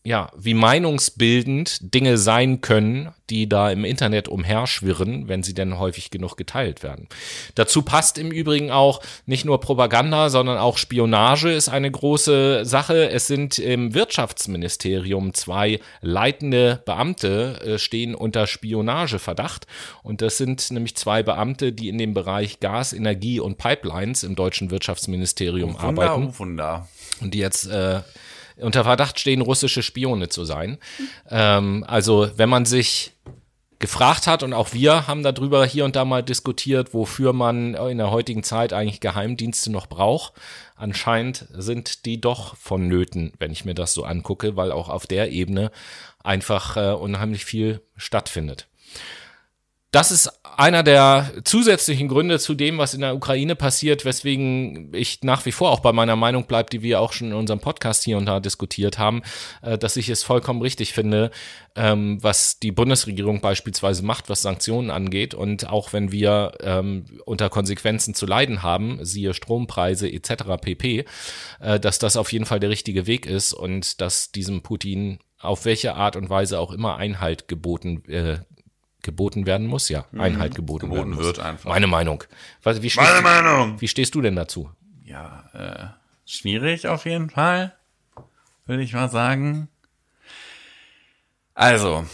[0.02, 6.10] ja, wie meinungsbildend Dinge sein können, die da im Internet umherschwirren, wenn sie denn häufig
[6.10, 7.06] genug geteilt werden.
[7.54, 13.10] Dazu passt im Übrigen auch nicht nur Propaganda, sondern auch Spionage ist eine große Sache.
[13.10, 19.66] Es sind im Wirtschaftsministerium zwei leitende Beamte äh, stehen unter Spionageverdacht
[20.02, 24.34] und das sind nämlich zwei Beamte, die in dem Bereich Gas, Energie und Pipelines im
[24.34, 26.88] deutschen Wirtschaftsministerium Wunder, arbeiten oh Wunder.
[27.20, 28.00] und die jetzt äh,
[28.62, 30.78] unter Verdacht stehen, russische Spione zu sein.
[31.28, 33.12] Ähm, also wenn man sich
[33.80, 37.96] gefragt hat und auch wir haben darüber hier und da mal diskutiert, wofür man in
[37.96, 40.34] der heutigen Zeit eigentlich Geheimdienste noch braucht.
[40.76, 45.32] Anscheinend sind die doch vonnöten, wenn ich mir das so angucke, weil auch auf der
[45.32, 45.70] Ebene
[46.22, 48.68] einfach äh, unheimlich viel stattfindet.
[49.90, 55.22] Das ist einer der zusätzlichen Gründe zu dem, was in der Ukraine passiert, weswegen ich
[55.22, 58.04] nach wie vor auch bei meiner Meinung bleibe, die wir auch schon in unserem Podcast
[58.04, 59.22] hier und da diskutiert haben,
[59.62, 61.32] äh, dass ich es vollkommen richtig finde,
[61.74, 65.34] ähm, was die Bundesregierung beispielsweise macht, was Sanktionen angeht.
[65.34, 70.44] Und auch wenn wir ähm, unter Konsequenzen zu leiden haben, siehe Strompreise etc.
[70.60, 71.04] pp,
[71.60, 75.64] äh, dass das auf jeden Fall der richtige Weg ist und dass diesem Putin auf
[75.64, 78.40] welche Art und Weise auch immer Einhalt geboten äh,
[79.02, 80.20] geboten werden muss, ja, mhm.
[80.20, 81.24] Einhalt geboten, geboten werden muss.
[81.24, 81.70] wird einfach.
[81.70, 82.24] Meine Meinung.
[82.62, 83.80] Was, wie Meine Meinung.
[83.80, 84.70] Wie stehst du denn dazu?
[85.04, 85.86] Ja, äh,
[86.28, 87.74] schwierig auf jeden Fall,
[88.66, 89.68] würde ich mal sagen.
[91.54, 92.06] Also,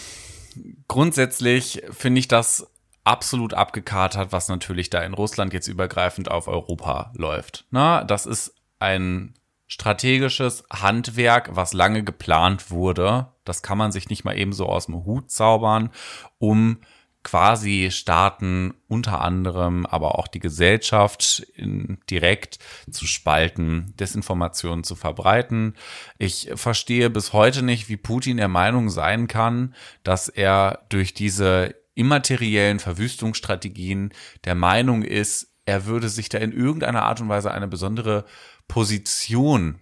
[0.88, 2.66] grundsätzlich finde ich das
[3.04, 7.64] absolut abgekatert, was natürlich da in Russland jetzt übergreifend auf Europa läuft.
[7.70, 9.34] Na, das ist ein
[9.66, 13.28] strategisches Handwerk, was lange geplant wurde.
[13.44, 15.90] Das kann man sich nicht mal eben so aus dem Hut zaubern,
[16.38, 16.78] um
[17.26, 25.74] quasi Staaten unter anderem, aber auch die Gesellschaft in, direkt zu spalten, Desinformationen zu verbreiten.
[26.18, 31.74] Ich verstehe bis heute nicht, wie Putin der Meinung sein kann, dass er durch diese
[31.96, 34.12] immateriellen Verwüstungsstrategien
[34.44, 38.24] der Meinung ist, er würde sich da in irgendeiner Art und Weise eine besondere
[38.68, 39.78] Position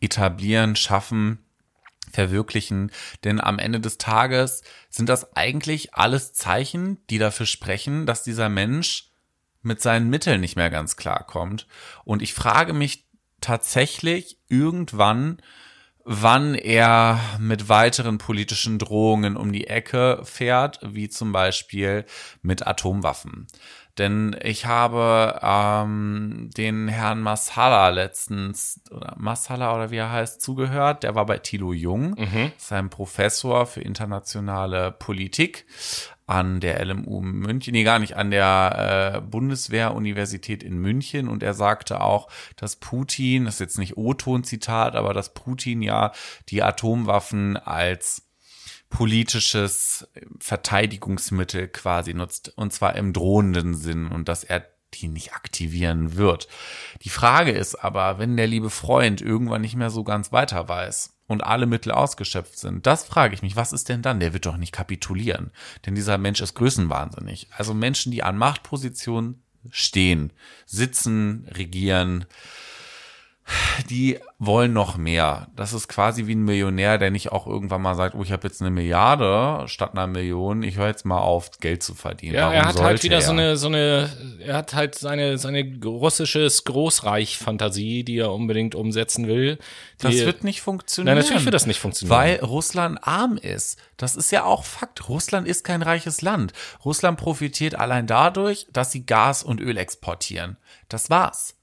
[0.00, 1.38] etablieren, schaffen,
[2.12, 2.90] verwirklichen.
[3.24, 8.48] Denn am Ende des Tages sind das eigentlich alles Zeichen, die dafür sprechen, dass dieser
[8.48, 9.10] Mensch
[9.62, 11.66] mit seinen Mitteln nicht mehr ganz klar kommt.
[12.04, 13.06] Und ich frage mich
[13.40, 15.38] tatsächlich irgendwann,
[16.04, 22.04] wann er mit weiteren politischen Drohungen um die Ecke fährt, wie zum Beispiel
[22.42, 23.46] mit Atomwaffen.
[23.98, 31.02] Denn ich habe ähm, den Herrn Masala letztens, oder Masala oder wie er heißt, zugehört.
[31.02, 32.52] Der war bei Thilo Jung, mhm.
[32.56, 35.66] sein Professor für internationale Politik
[36.26, 41.28] an der LMU München, nee, gar nicht, an der äh, Bundeswehr-Universität in München.
[41.28, 46.12] Und er sagte auch, dass Putin, das ist jetzt nicht O-Ton-Zitat, aber dass Putin ja
[46.48, 48.31] die Atomwaffen als
[48.92, 50.06] politisches
[50.38, 56.46] Verteidigungsmittel quasi nutzt, und zwar im drohenden Sinn und dass er die nicht aktivieren wird.
[57.00, 61.16] Die Frage ist aber, wenn der liebe Freund irgendwann nicht mehr so ganz weiter weiß
[61.26, 64.20] und alle Mittel ausgeschöpft sind, das frage ich mich, was ist denn dann?
[64.20, 65.50] Der wird doch nicht kapitulieren,
[65.86, 67.48] denn dieser Mensch ist größenwahnsinnig.
[67.56, 70.34] Also Menschen, die an Machtpositionen stehen,
[70.66, 72.26] sitzen, regieren,
[73.90, 75.48] die wollen noch mehr.
[75.56, 78.46] Das ist quasi wie ein Millionär, der nicht auch irgendwann mal sagt, oh, ich habe
[78.46, 82.34] jetzt eine Milliarde statt einer Million, ich höre jetzt mal auf, Geld zu verdienen.
[82.34, 83.22] Ja, Warum er hat halt wieder er?
[83.22, 84.10] so eine, so eine,
[84.44, 89.58] er hat halt seine, seine russisches Großreich-Fantasie, die er unbedingt umsetzen will.
[89.98, 91.14] das wird nicht funktionieren.
[91.14, 92.16] Nein, natürlich wird das nicht funktionieren.
[92.16, 93.78] Weil Russland arm ist.
[93.96, 95.08] Das ist ja auch Fakt.
[95.08, 96.52] Russland ist kein reiches Land.
[96.84, 100.56] Russland profitiert allein dadurch, dass sie Gas und Öl exportieren.
[100.88, 101.54] Das war's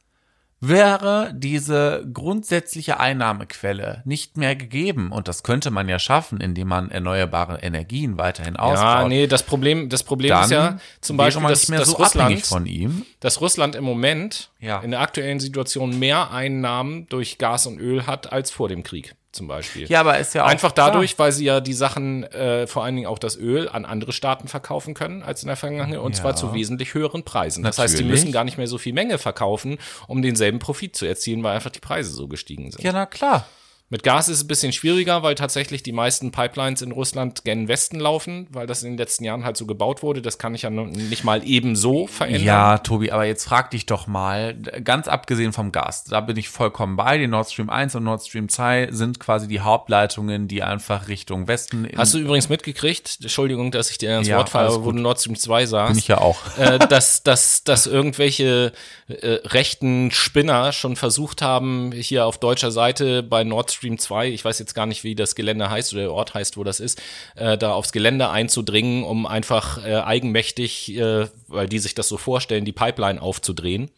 [0.62, 5.12] wäre diese grundsätzliche Einnahmequelle nicht mehr gegeben.
[5.12, 9.01] Und das könnte man ja schaffen, indem man erneuerbare Energien weiterhin ausbaut.
[9.01, 12.66] Ja, nee, das Problem, das Problem ist ja zum Beispiel, dass, dass, so Russland, von
[12.66, 13.05] ihm.
[13.20, 14.80] dass Russland im Moment ja.
[14.82, 19.16] in der aktuellen Situation mehr Einnahmen durch Gas und Öl hat als vor dem Krieg
[19.32, 19.88] zum Beispiel.
[19.88, 21.26] Ja, aber ist ja auch einfach dadurch, klar.
[21.28, 24.48] weil sie ja die Sachen, äh, vor allen Dingen auch das Öl, an andere Staaten
[24.48, 26.22] verkaufen können als in der Vergangenheit und ja.
[26.22, 27.64] zwar zu wesentlich höheren Preisen.
[27.64, 27.94] Das Natürlich.
[27.94, 29.78] heißt, die müssen gar nicht mehr so viel Menge verkaufen,
[30.08, 32.84] um denselben Profit zu erzielen, weil einfach die Preise so gestiegen sind.
[32.84, 33.46] Ja, na klar.
[33.92, 37.68] Mit Gas ist es ein bisschen schwieriger, weil tatsächlich die meisten Pipelines in Russland gen
[37.68, 40.22] Westen laufen, weil das in den letzten Jahren halt so gebaut wurde.
[40.22, 42.44] Das kann ich ja nicht mal eben so verändern.
[42.44, 46.50] Ja, Tobi, aber jetzt frag dich doch mal, ganz abgesehen vom Gas, da bin ich
[46.50, 47.18] vollkommen bei.
[47.18, 51.48] Die Nord Stream 1 und Nord Stream 2 sind quasi die Hauptleitungen, die einfach Richtung
[51.48, 51.88] Westen.
[51.98, 55.20] Hast du übrigens mitgekriegt, Entschuldigung, dass ich dir ins ja, Wort falle, wo du Nord
[55.20, 55.94] Stream 2 sagst.
[55.94, 56.38] Bin ich ja auch.
[56.60, 58.72] Äh, dass, dass, dass irgendwelche
[59.08, 64.28] äh, rechten Spinner schon versucht haben, hier auf deutscher Seite bei Nord Stream Stream 2,
[64.28, 66.82] ich weiß jetzt gar nicht, wie das Gelände heißt oder der Ort heißt, wo das
[66.82, 67.02] ist,
[67.36, 72.18] äh, da aufs Gelände einzudringen, um einfach äh, eigenmächtig, äh, weil die sich das so
[72.18, 73.90] vorstellen, die Pipeline aufzudrehen.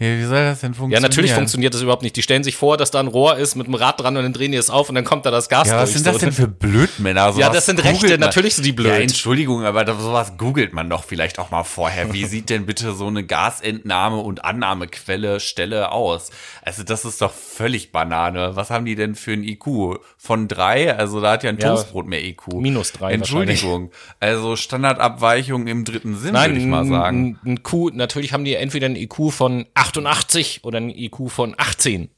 [0.00, 1.02] Ja, wie soll das denn funktionieren?
[1.02, 2.16] Ja, natürlich funktioniert das überhaupt nicht.
[2.16, 4.32] Die stellen sich vor, dass da ein Rohr ist mit einem Rad dran und dann
[4.32, 6.32] drehen die es auf und dann kommt da das Gas ja, was sind das denn
[6.32, 7.34] für Blödmänner?
[7.34, 8.20] So ja, das sind Rechte, man.
[8.20, 8.92] natürlich sind die blöd.
[8.92, 12.14] Ja, Entschuldigung, aber sowas googelt man doch vielleicht auch mal vorher.
[12.14, 16.30] Wie sieht denn bitte so eine Gasentnahme und Annahmequelle, Stelle aus?
[16.62, 18.56] Also das ist doch völlig Banane.
[18.56, 20.00] Was haben die denn für ein IQ?
[20.16, 20.96] Von drei?
[20.96, 22.54] Also da hat ja ein ja, Toastbrot mehr IQ.
[22.54, 23.90] Minus drei Entschuldigung.
[24.18, 27.38] Also Standardabweichung im dritten Sinn, würde ich mal sagen.
[27.44, 31.30] Ein, ein Q, natürlich haben die entweder ein IQ von acht 88 oder ein IQ
[31.30, 32.10] von 18.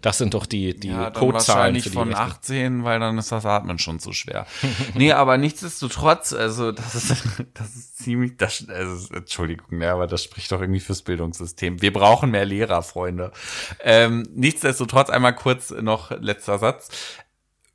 [0.00, 2.26] Das sind doch die, die Ja, Codezahlen wahrscheinlich von Rechnung.
[2.26, 4.46] 18, weil dann ist das Atmen schon zu schwer.
[4.94, 7.10] nee, aber nichtsdestotrotz, also das ist,
[7.54, 11.82] das ist ziemlich, das, also, Entschuldigung, ja, aber das spricht doch irgendwie fürs Bildungssystem.
[11.82, 13.32] Wir brauchen mehr Lehrer, Freunde.
[13.80, 16.88] Ähm, nichtsdestotrotz einmal kurz noch letzter Satz.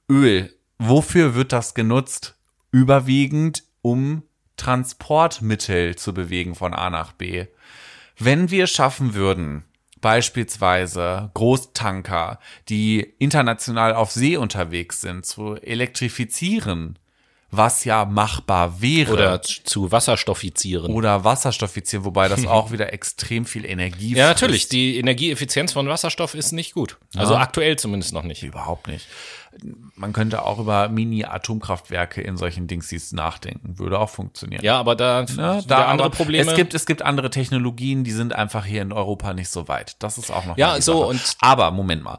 [0.10, 2.36] Öl, wofür wird das genutzt?
[2.72, 4.24] Überwiegend, um
[4.56, 7.48] Transportmittel zu bewegen von A nach B.
[8.24, 9.64] Wenn wir schaffen würden,
[10.00, 16.98] beispielsweise Großtanker, die international auf See unterwegs sind, zu elektrifizieren,
[17.52, 19.14] was ja machbar wäre.
[19.14, 20.94] Oder zu wasserstoffizieren.
[20.94, 24.42] oder wasserstoffizieren, wobei das auch wieder extrem viel Energie ja, frisst.
[24.42, 24.70] natürlich.
[24.70, 26.98] Die Energieeffizienz von Wasserstoff ist nicht gut.
[27.16, 28.44] Also aktuell zumindest noch nicht.
[28.44, 29.06] Überhaupt nicht.
[29.96, 33.78] Man könnte auch über Mini-Atomkraftwerke in solchen Dingsies nachdenken.
[33.78, 34.64] Würde auch funktionieren.
[34.64, 36.50] Ja, aber da, Ne, ja andere Probleme.
[36.50, 39.96] Es gibt, es gibt andere Technologien, die sind einfach hier in Europa nicht so weit.
[40.00, 41.06] Das ist auch noch Ja, so, Sache.
[41.10, 42.18] und- aber Moment mal,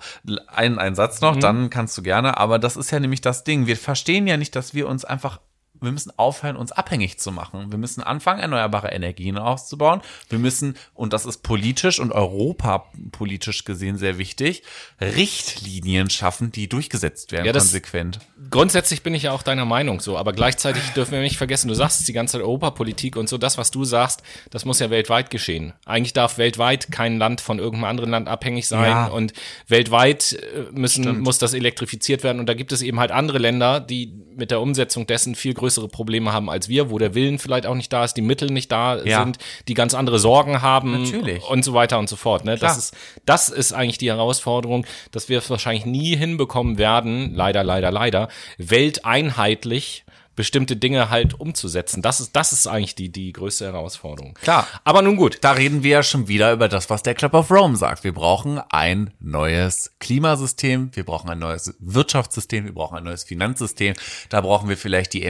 [0.48, 1.26] ein, ein Satz Mhm.
[1.28, 2.36] noch, dann kannst du gerne.
[2.38, 3.66] Aber das ist ja nämlich das Ding.
[3.66, 5.40] Wir verstehen ja nicht, dass wir uns einfach
[5.82, 7.70] wir müssen aufhören, uns abhängig zu machen.
[7.70, 10.00] Wir müssen anfangen, erneuerbare Energien auszubauen.
[10.28, 14.62] Wir müssen, und das ist politisch und europapolitisch gesehen sehr wichtig,
[15.00, 18.18] Richtlinien schaffen, die durchgesetzt werden, Ja, konsequent.
[18.50, 21.74] Grundsätzlich bin ich ja auch deiner Meinung so, aber gleichzeitig dürfen wir nicht vergessen, du
[21.74, 25.30] sagst die ganze Zeit Europapolitik und so, das, was du sagst, das muss ja weltweit
[25.30, 25.72] geschehen.
[25.84, 29.06] Eigentlich darf weltweit kein Land von irgendeinem anderen Land abhängig sein Ja.
[29.06, 29.32] und
[29.68, 33.80] weltweit äh, müssen, muss das elektrifiziert werden und da gibt es eben halt andere Länder,
[33.80, 37.66] die mit der Umsetzung dessen viel größere Probleme haben als wir, wo der Willen vielleicht
[37.66, 39.20] auch nicht da ist, die Mittel nicht da Ja.
[39.24, 41.42] sind, die ganz andere Sorgen haben Natürlich.
[41.48, 42.44] und so weiter und so fort.
[42.44, 42.56] Ne?
[42.58, 42.70] Klar.
[42.70, 42.94] Das, ist,
[43.24, 48.28] das ist eigentlich die Herausforderung, dass wir es wahrscheinlich nie hinbekommen werden, leider, leider, leider,
[48.58, 50.04] welteinheitlich
[50.34, 52.02] bestimmte Dinge halt umzusetzen.
[52.02, 54.34] Das ist, das ist eigentlich die, die größte Herausforderung.
[54.34, 54.66] Klar.
[54.84, 55.38] Aber nun gut.
[55.42, 58.04] Da reden wir ja schon wieder über das, was der Club of Rome sagt.
[58.04, 63.94] Wir brauchen ein neues Klimasystem, wir brauchen ein neues Wirtschaftssystem, wir brauchen ein neues Finanzsystem.
[64.28, 65.22] Da brauchen wir vielleicht die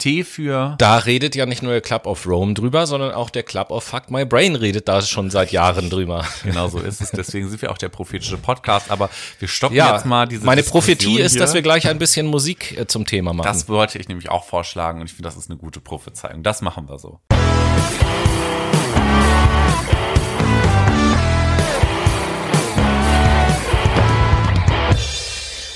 [0.00, 0.74] MMT für.
[0.78, 3.84] Da redet ja nicht nur der Club of Rome drüber, sondern auch der Club of
[3.84, 6.24] Fuck My Brain redet da schon seit Jahren drüber.
[6.44, 7.10] Genau so ist es.
[7.10, 8.90] Deswegen sind wir auch der prophetische Podcast.
[8.90, 11.40] Aber wir stoppen jetzt mal diese meine Diskussion Prophetie ist, hier.
[11.40, 13.46] dass wir gleich ein bisschen Musik äh, zum Thema machen.
[13.46, 16.42] Das wollte ich nämlich auch vorschlagen und ich finde, das ist eine gute Prophezeiung.
[16.42, 17.20] Das machen wir so.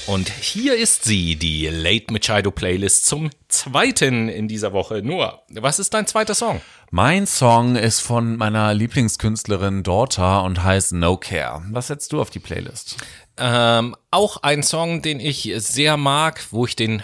[0.07, 5.01] Und hier ist sie, die Late Machado Playlist zum zweiten in dieser Woche.
[5.03, 6.61] Nur, was ist dein zweiter Song?
[6.91, 11.63] Mein Song ist von meiner Lieblingskünstlerin Daughter und heißt No Care.
[11.71, 12.99] Was setzt du auf die Playlist?
[13.39, 17.03] Ähm, auch ein Song, den ich sehr mag, wo ich den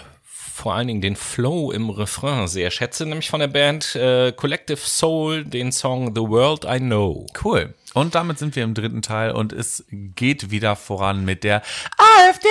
[0.60, 4.76] vor allen Dingen den Flow im Refrain sehr schätze, nämlich von der Band äh, Collective
[4.76, 7.26] Soul, den Song The World I Know.
[7.42, 7.72] Cool.
[7.94, 11.62] Und damit sind wir im dritten Teil und es geht wieder voran mit der
[11.96, 12.48] AfD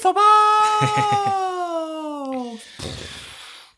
[0.00, 0.20] vorbei.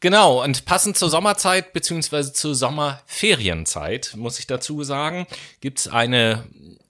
[0.04, 5.26] Genau, und passend zur Sommerzeit beziehungsweise zur Sommerferienzeit, muss ich dazu sagen,
[5.62, 6.44] gibt's eine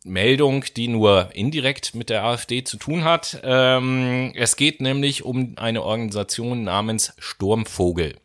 [0.05, 3.41] Meldung, die nur indirekt mit der AfD zu tun hat.
[3.43, 8.17] Ähm, es geht nämlich um eine Organisation namens Sturmvogel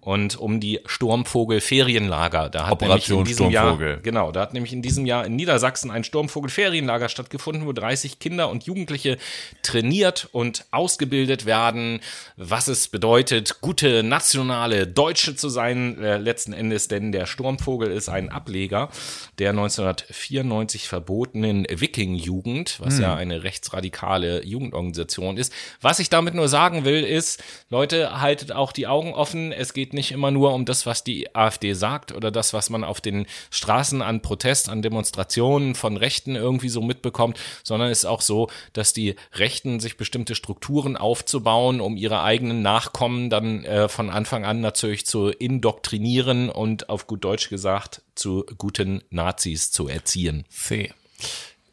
[0.00, 2.48] und um die Sturmvogel Ferienlager.
[2.48, 3.88] Da hat Operation nämlich in diesem Sturmvogel.
[3.88, 8.18] Jahr Genau, da hat nämlich in diesem Jahr in Niedersachsen ein Sturmvogel-Ferienlager stattgefunden, wo 30
[8.18, 9.18] Kinder und Jugendliche
[9.62, 12.00] trainiert und ausgebildet werden,
[12.36, 18.08] was es bedeutet, gute nationale Deutsche zu sein, äh, letzten Endes, denn der Sturmvogel ist
[18.08, 18.88] ein Ableger
[19.38, 20.88] der 1994
[21.18, 25.52] verbotenen Wiking-Jugend, was ja eine rechtsradikale Jugendorganisation ist.
[25.80, 29.50] Was ich damit nur sagen will, ist, Leute, haltet auch die Augen offen.
[29.50, 32.84] Es geht nicht immer nur um das, was die AfD sagt oder das, was man
[32.84, 38.04] auf den Straßen an Protest, an Demonstrationen von Rechten irgendwie so mitbekommt, sondern es ist
[38.04, 43.88] auch so, dass die Rechten sich bestimmte Strukturen aufzubauen, um ihre eigenen Nachkommen dann äh,
[43.88, 49.88] von Anfang an natürlich zu indoktrinieren und auf gut Deutsch gesagt zu guten Nazis zu
[49.88, 50.44] erziehen.
[50.48, 50.92] C.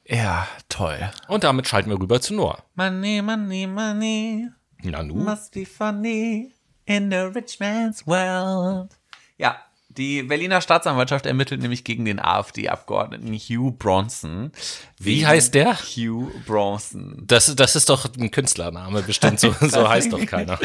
[0.07, 1.09] Ja, toll.
[1.27, 2.63] Und damit schalten wir rüber zu Noah.
[2.75, 4.49] Money, money, money
[4.83, 5.15] Nanu?
[5.15, 6.53] must be funny
[6.85, 8.91] in the rich man's world.
[9.37, 9.57] Ja,
[9.97, 14.51] die Berliner Staatsanwaltschaft ermittelt nämlich gegen den AfD-Abgeordneten Hugh Bronson.
[14.99, 15.75] Wie heißt der?
[15.75, 17.23] Hugh Bronson.
[17.25, 19.39] Das, das ist doch ein Künstlername, bestimmt.
[19.39, 20.59] So, so heißt doch keiner.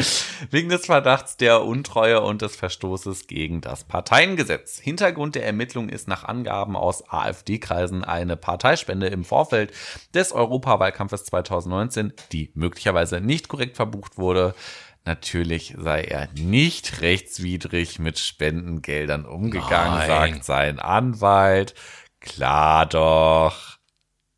[0.49, 4.79] Wegen des Verdachts der Untreue und des Verstoßes gegen das Parteiengesetz.
[4.79, 9.71] Hintergrund der Ermittlung ist nach Angaben aus AfD-Kreisen eine Parteispende im Vorfeld
[10.13, 14.55] des Europawahlkampfes 2019, die möglicherweise nicht korrekt verbucht wurde.
[15.03, 20.07] Natürlich sei er nicht rechtswidrig mit Spendengeldern umgegangen, Nein.
[20.07, 21.73] sagt sein Anwalt.
[22.19, 23.77] Klar doch.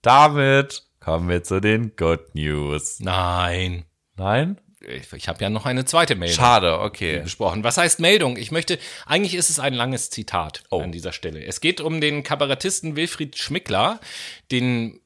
[0.02, 3.00] damit kommen wir zu den Good News.
[3.02, 3.84] Nein.
[4.16, 4.58] Nein?
[4.86, 6.36] Ich, ich habe ja noch eine zweite Meldung.
[6.36, 7.20] Schade, okay.
[7.20, 7.64] besprochen.
[7.64, 8.36] Was heißt Meldung?
[8.38, 10.82] Ich möchte, eigentlich ist es ein langes Zitat Oh.
[10.82, 11.44] an dieser Stelle.
[11.44, 14.00] Es geht um den Kabarettisten Wilfried Schmickler,
[14.52, 15.00] den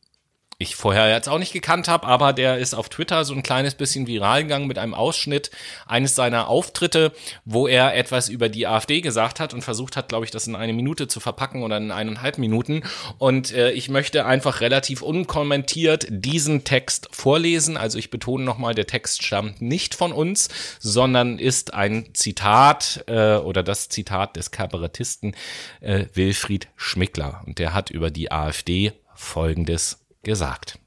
[0.60, 3.76] ich vorher jetzt auch nicht gekannt habe, aber der ist auf Twitter so ein kleines
[3.76, 5.52] bisschen viral gegangen mit einem Ausschnitt
[5.86, 7.12] eines seiner Auftritte,
[7.46, 10.56] wo er etwas über die AfD gesagt hat und versucht hat, glaube ich, das in
[10.56, 12.82] eine Minute zu verpacken oder in eineinhalb Minuten.
[13.20, 17.78] Und äh, ich möchte einfach relativ unkommentiert diesen Text vorlesen.
[17.78, 20.50] Also ich betone nochmal, der Text stammt nicht von uns,
[20.80, 25.36] sondern ist ein Zitat äh, oder das Zitat des Kabarettisten
[25.82, 27.44] äh, Wilfried Schmickler.
[27.46, 30.80] Und der hat über die AfD Folgendes gesagt.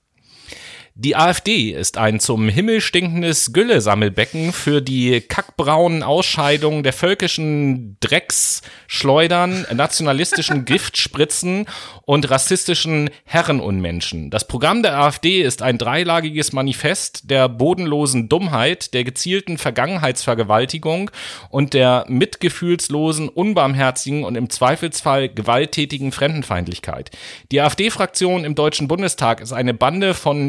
[1.03, 9.67] Die AfD ist ein zum Himmel stinkendes Güllesammelbecken für die kackbraunen Ausscheidungen der völkischen Drecksschleudern,
[9.73, 11.65] nationalistischen Giftspritzen
[12.03, 14.29] und rassistischen Herrenunmenschen.
[14.29, 21.11] Das Programm der AfD ist ein dreilagiges Manifest der bodenlosen Dummheit, der gezielten Vergangenheitsvergewaltigung
[21.49, 27.11] und der mitgefühlslosen, unbarmherzigen und im Zweifelsfall gewalttätigen Fremdenfeindlichkeit.
[27.53, 30.47] Die AfD-Fraktion im Deutschen Bundestag ist eine Bande von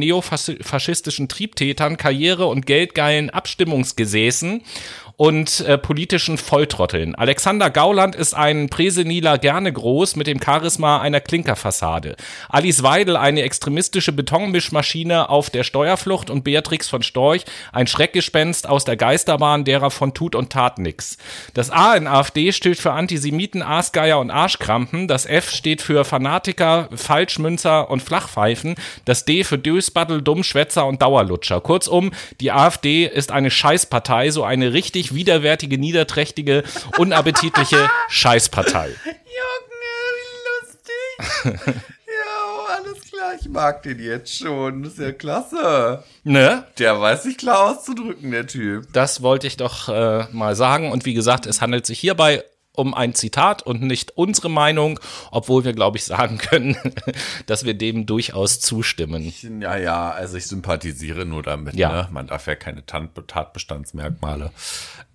[0.47, 4.63] neofaschistischen Triebtätern, Karriere- und geldgeilen Abstimmungsgesäßen
[5.21, 7.13] und äh, politischen Volltrotteln.
[7.13, 12.15] Alexander Gauland ist ein Präseniler gerne groß mit dem Charisma einer Klinkerfassade.
[12.49, 18.83] Alice Weidel eine extremistische Betonmischmaschine auf der Steuerflucht und Beatrix von Storch ein Schreckgespenst aus
[18.83, 21.19] der Geisterbahn, derer von Tut und Tat nix.
[21.53, 25.07] Das A in AfD steht für Antisemiten, Aasgeier und Arschkrampen.
[25.07, 28.73] Das F steht für Fanatiker, Falschmünzer und Flachpfeifen.
[29.05, 31.61] Das D für Dösbattel, Dummschwätzer und Dauerlutscher.
[31.61, 32.09] Kurzum,
[32.39, 36.63] die AfD ist eine Scheißpartei, so eine richtig widerwärtige, niederträchtige,
[36.97, 38.87] unappetitliche Scheißpartei.
[38.87, 39.17] Junge,
[40.17, 41.77] wie lustig.
[42.07, 43.33] ja, alles klar.
[43.39, 44.83] Ich mag den jetzt schon.
[44.83, 46.03] Das ist ja klasse.
[46.23, 46.65] Ne?
[46.79, 48.91] Der weiß sich klar auszudrücken, der Typ.
[48.93, 50.91] Das wollte ich doch äh, mal sagen.
[50.91, 52.43] Und wie gesagt, es handelt sich hierbei
[52.81, 54.99] um ein Zitat und nicht unsere Meinung,
[55.31, 56.75] obwohl wir, glaube ich, sagen können,
[57.45, 59.31] dass wir dem durchaus zustimmen.
[59.61, 61.75] Ja, ja, also ich sympathisiere nur damit.
[61.75, 61.91] Ja.
[61.93, 62.07] Ne?
[62.11, 64.51] Man darf ja keine Tan- Tatbestandsmerkmale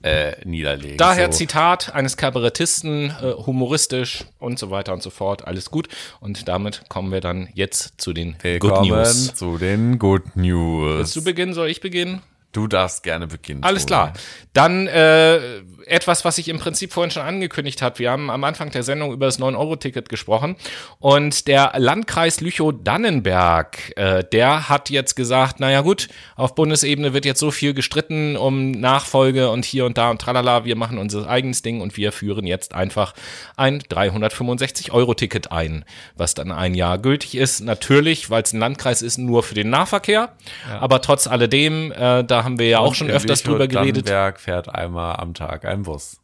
[0.02, 0.96] äh, niederlegen.
[0.98, 1.38] Daher so.
[1.38, 5.46] Zitat eines Kabarettisten, äh, humoristisch und so weiter und so fort.
[5.46, 5.88] Alles gut.
[6.20, 9.34] Und damit kommen wir dann jetzt zu den Good Willkommen News.
[9.34, 10.98] zu den Good News.
[10.98, 11.54] Willst du beginnen?
[11.54, 12.22] Soll ich beginnen?
[12.52, 13.62] Du darfst gerne beginnen.
[13.64, 14.14] Alles klar.
[14.54, 17.98] Dann äh, etwas, was ich im Prinzip vorhin schon angekündigt habe.
[17.98, 20.56] Wir haben am Anfang der Sendung über das 9-Euro-Ticket gesprochen
[20.98, 27.40] und der Landkreis Lüchow-Dannenberg, äh, der hat jetzt gesagt, naja gut, auf Bundesebene wird jetzt
[27.40, 31.62] so viel gestritten um Nachfolge und hier und da und tralala, wir machen unser eigenes
[31.62, 33.14] Ding und wir führen jetzt einfach
[33.56, 35.84] ein 365-Euro-Ticket ein,
[36.16, 37.60] was dann ein Jahr gültig ist.
[37.60, 40.34] Natürlich, weil es ein Landkreis ist, nur für den Nahverkehr,
[40.80, 44.08] aber trotz alledem, äh, da haben wir ja auch schon öfters drüber geredet.
[44.08, 46.20] Dannenberg fährt einmal am Tag Bus.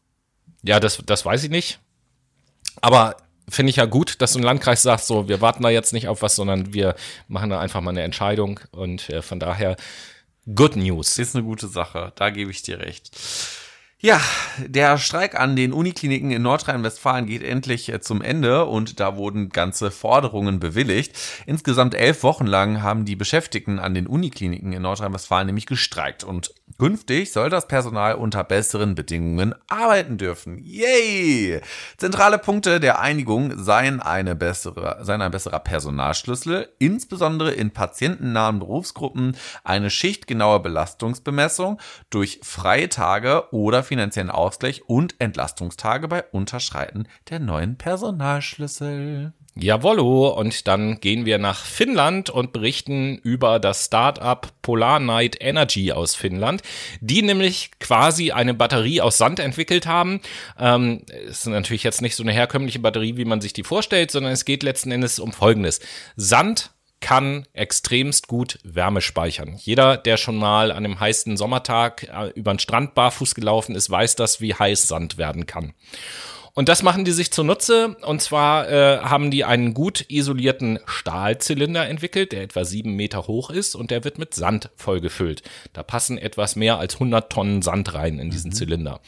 [0.62, 1.80] Ja, das, das weiß ich nicht.
[2.80, 3.16] Aber
[3.48, 6.09] finde ich ja gut, dass so ein Landkreis sagt, so, wir warten da jetzt nicht
[6.09, 6.94] auf was, sondern wir
[7.28, 8.61] machen da einfach mal eine Entscheidung.
[8.70, 9.76] Und äh, von daher,
[10.55, 11.18] good news.
[11.18, 13.11] Ist eine gute Sache, da gebe ich dir recht.
[14.05, 14.20] Ja,
[14.59, 19.50] der Streik an den Unikliniken in Nordrhein-Westfalen geht endlich äh, zum Ende und da wurden
[19.50, 21.16] ganze Forderungen bewilligt.
[21.46, 26.53] Insgesamt elf Wochen lang haben die Beschäftigten an den Unikliniken in Nordrhein-Westfalen nämlich gestreikt und
[26.78, 30.58] künftig soll das Personal unter besseren Bedingungen arbeiten dürfen.
[30.58, 31.60] Yay!
[31.96, 39.36] Zentrale Punkte der Einigung seien eine bessere, seien ein besserer Personalschlüssel, insbesondere in patientennahen Berufsgruppen
[39.64, 47.76] eine schichtgenaue Belastungsbemessung durch freie Tage oder finanziellen Ausgleich und Entlastungstage bei Unterschreiten der neuen
[47.76, 49.32] Personalschlüssel.
[49.55, 50.28] Jawollo.
[50.28, 56.14] Und dann gehen wir nach Finnland und berichten über das Startup Polar Night Energy aus
[56.14, 56.62] Finnland,
[57.00, 60.20] die nämlich quasi eine Batterie aus Sand entwickelt haben.
[60.59, 64.11] Ähm, es ist natürlich jetzt nicht so eine herkömmliche Batterie, wie man sich die vorstellt,
[64.11, 65.80] sondern es geht letzten Endes um Folgendes.
[66.16, 66.70] Sand
[67.03, 69.57] kann extremst gut Wärme speichern.
[69.59, 73.90] Jeder, der schon mal an einem heißen Sommertag äh, über den Strand barfuß gelaufen ist,
[73.90, 75.74] weiß das, wie heiß Sand werden kann.
[76.55, 77.96] Und das machen die sich zunutze.
[78.03, 83.48] Und zwar äh, haben die einen gut isolierten Stahlzylinder entwickelt, der etwa sieben Meter hoch
[83.48, 85.42] ist und der wird mit Sand vollgefüllt.
[85.72, 89.00] Da passen etwas mehr als 100 Tonnen Sand rein in diesen Zylinder.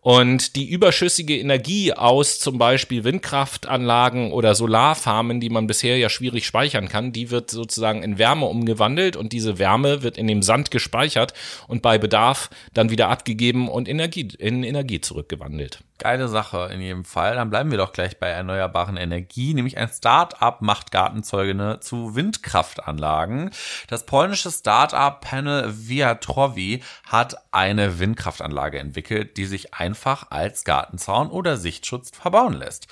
[0.00, 6.46] Und die überschüssige Energie aus zum Beispiel Windkraftanlagen oder Solarfarmen, die man bisher ja schwierig
[6.46, 10.70] speichern kann, die wird sozusagen in Wärme umgewandelt und diese Wärme wird in dem Sand
[10.70, 11.32] gespeichert
[11.68, 15.80] und bei Bedarf dann wieder abgegeben und Energie, in Energie zurückgewandelt.
[15.98, 17.34] Geile Sache in jedem Fall.
[17.34, 23.50] Dann bleiben wir doch gleich bei erneuerbaren Energie, nämlich ein Start-up macht Gartenzeugene zu Windkraftanlagen.
[23.88, 31.56] Das polnische Start-up Panel Viatrovi hat eine Windkraftanlage entwickelt, die sich einfach als Gartenzaun oder
[31.56, 32.86] Sichtschutz verbauen lässt.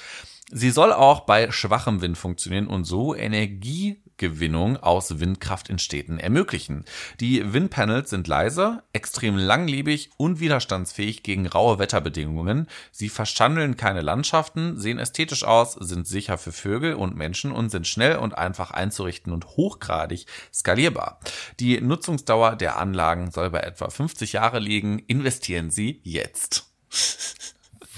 [0.51, 6.19] Sie soll auch bei schwachem Wind funktionieren und so Energie Gewinnung aus Windkraft in Städten
[6.19, 6.85] ermöglichen.
[7.21, 12.69] Die Windpanels sind leise, extrem langlebig und widerstandsfähig gegen raue Wetterbedingungen.
[12.93, 17.87] Sie verschandeln keine Landschaften, sehen ästhetisch aus, sind sicher für Vögel und Menschen und sind
[17.87, 21.21] schnell und einfach einzurichten und hochgradig skalierbar.
[21.61, 24.99] Die Nutzungsdauer der Anlagen soll bei etwa 50 Jahre liegen.
[25.01, 26.71] Investieren Sie jetzt.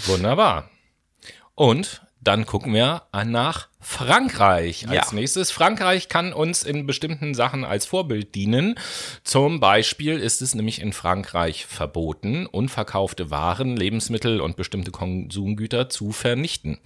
[0.07, 0.71] Wunderbar.
[1.55, 5.15] Und dann gucken wir nach Frankreich als ja.
[5.15, 5.53] nächstes.
[5.53, 8.75] Frankreich kann uns in bestimmten Sachen als Vorbild dienen.
[9.23, 16.11] Zum Beispiel ist es nämlich in Frankreich verboten, unverkaufte Waren, Lebensmittel und bestimmte Konsumgüter zu
[16.11, 16.79] vernichten,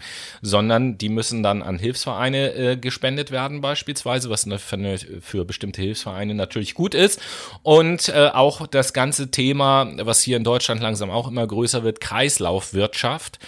[0.43, 6.34] sondern die müssen dann an Hilfsvereine äh, gespendet werden beispielsweise, was für, für, bestimmte Hilfsvereine
[6.34, 7.22] natürlich gut ist.
[7.62, 12.03] Und äh, auch das ganze Thema, was hier in Deutschland langsam auch immer größer wird,
[12.03, 13.38] Kreislaufwirtschaft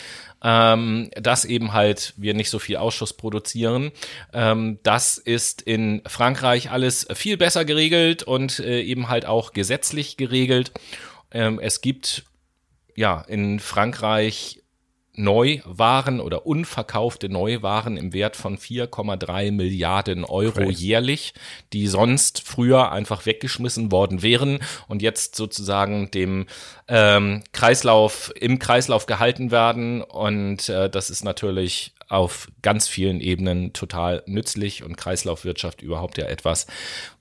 [0.45, 3.91] ähm, dass eben halt wir nicht so viel Ausschuss produzieren.
[4.35, 10.19] Ähm, das ist in Frankreich alles viel besser geregelt und äh, eben halt auch gesetzlich
[10.19, 10.73] geregelt.
[11.33, 12.25] Ähm, es gibt
[12.95, 14.61] ja in Frankreich
[15.17, 20.87] Neuwaren oder unverkaufte Neuwaren im Wert von 4,3 Milliarden Euro Crazy.
[20.87, 21.35] jährlich,
[21.73, 26.47] die sonst früher einfach weggeschmissen worden wären und jetzt sozusagen dem
[26.89, 30.03] ähm, Kreislauf im Kreislauf gehalten werden.
[30.03, 36.27] Und äh, das ist natürlich auf ganz vielen Ebenen total nützlich und Kreislaufwirtschaft überhaupt ja
[36.27, 36.67] etwas,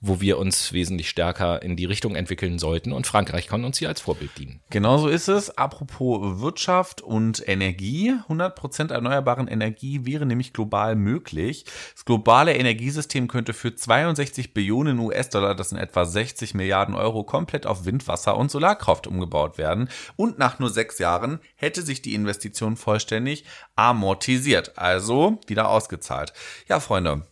[0.00, 3.88] wo wir uns wesentlich stärker in die Richtung entwickeln sollten und Frankreich kann uns hier
[3.88, 4.60] als Vorbild dienen.
[4.70, 5.56] Genauso ist es.
[5.56, 8.14] Apropos Wirtschaft und Energie.
[8.28, 11.64] 100% erneuerbaren Energie wäre nämlich global möglich.
[11.94, 17.66] Das globale Energiesystem könnte für 62 Billionen US-Dollar, das sind etwa 60 Milliarden Euro, komplett
[17.66, 19.88] auf Windwasser und Solarkraft umgebaut werden.
[20.16, 23.44] Und nach nur sechs Jahren hätte sich die Investition vollständig
[23.76, 26.32] amortisiert also wieder ausgezahlt.
[26.68, 27.26] Ja, Freunde,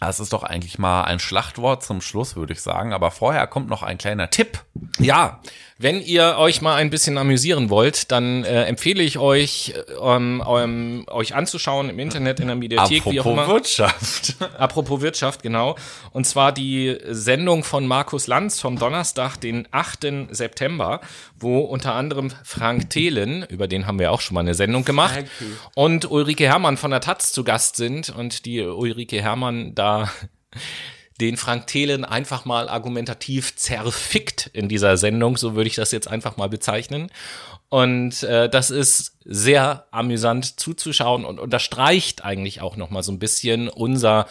[0.00, 2.92] das ist doch eigentlich mal ein Schlachtwort zum Schluss, würde ich sagen.
[2.92, 4.62] Aber vorher kommt noch ein kleiner Tipp.
[4.98, 5.40] Ja,
[5.84, 11.04] wenn ihr euch mal ein bisschen amüsieren wollt, dann äh, empfehle ich euch, ähm, ähm,
[11.08, 13.48] euch anzuschauen im Internet, in der Mediathek, Apropos wie auch immer.
[13.48, 14.36] Wirtschaft.
[14.58, 15.76] Apropos Wirtschaft, genau.
[16.12, 20.06] Und zwar die Sendung von Markus Lanz vom Donnerstag, den 8.
[20.30, 21.02] September,
[21.38, 25.26] wo unter anderem Frank Thelen, über den haben wir auch schon mal eine Sendung gemacht,
[25.74, 30.10] und Ulrike Hermann von der Taz zu Gast sind und die Ulrike Hermann da
[31.20, 36.08] den Frank Thelen einfach mal argumentativ zerfickt in dieser Sendung, so würde ich das jetzt
[36.08, 37.10] einfach mal bezeichnen.
[37.68, 43.18] Und äh, das ist sehr amüsant zuzuschauen und unterstreicht eigentlich auch noch mal so ein
[43.18, 44.26] bisschen unser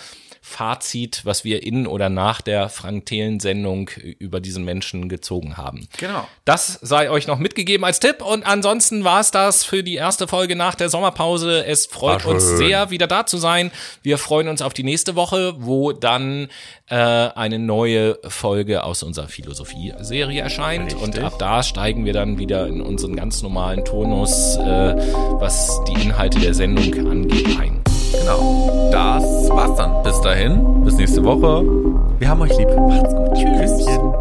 [0.45, 3.89] Fazit, was wir in oder nach der Frank Thelen-Sendung
[4.19, 5.87] über diesen Menschen gezogen haben.
[5.97, 6.27] Genau.
[6.43, 8.21] Das sei euch noch mitgegeben als Tipp.
[8.21, 11.65] Und ansonsten war es das für die erste Folge nach der Sommerpause.
[11.65, 13.71] Es freut uns sehr, wieder da zu sein.
[14.01, 16.49] Wir freuen uns auf die nächste Woche, wo dann
[16.89, 20.87] äh, eine neue Folge aus unserer Philosophie-Serie erscheint.
[20.87, 21.01] Richtig.
[21.01, 24.93] Und ab da steigen wir dann wieder in unseren ganz normalen Turnus, äh,
[25.39, 27.72] was die Inhalte der Sendung angeht, ein.
[28.23, 28.89] Genau.
[28.91, 30.01] Das war's dann.
[30.03, 30.83] Bis dahin.
[30.85, 31.65] Bis nächste Woche.
[32.19, 32.69] Wir haben euch lieb.
[32.77, 33.33] Macht's gut.
[33.33, 33.85] Tschüss.
[33.85, 34.13] Küsschen.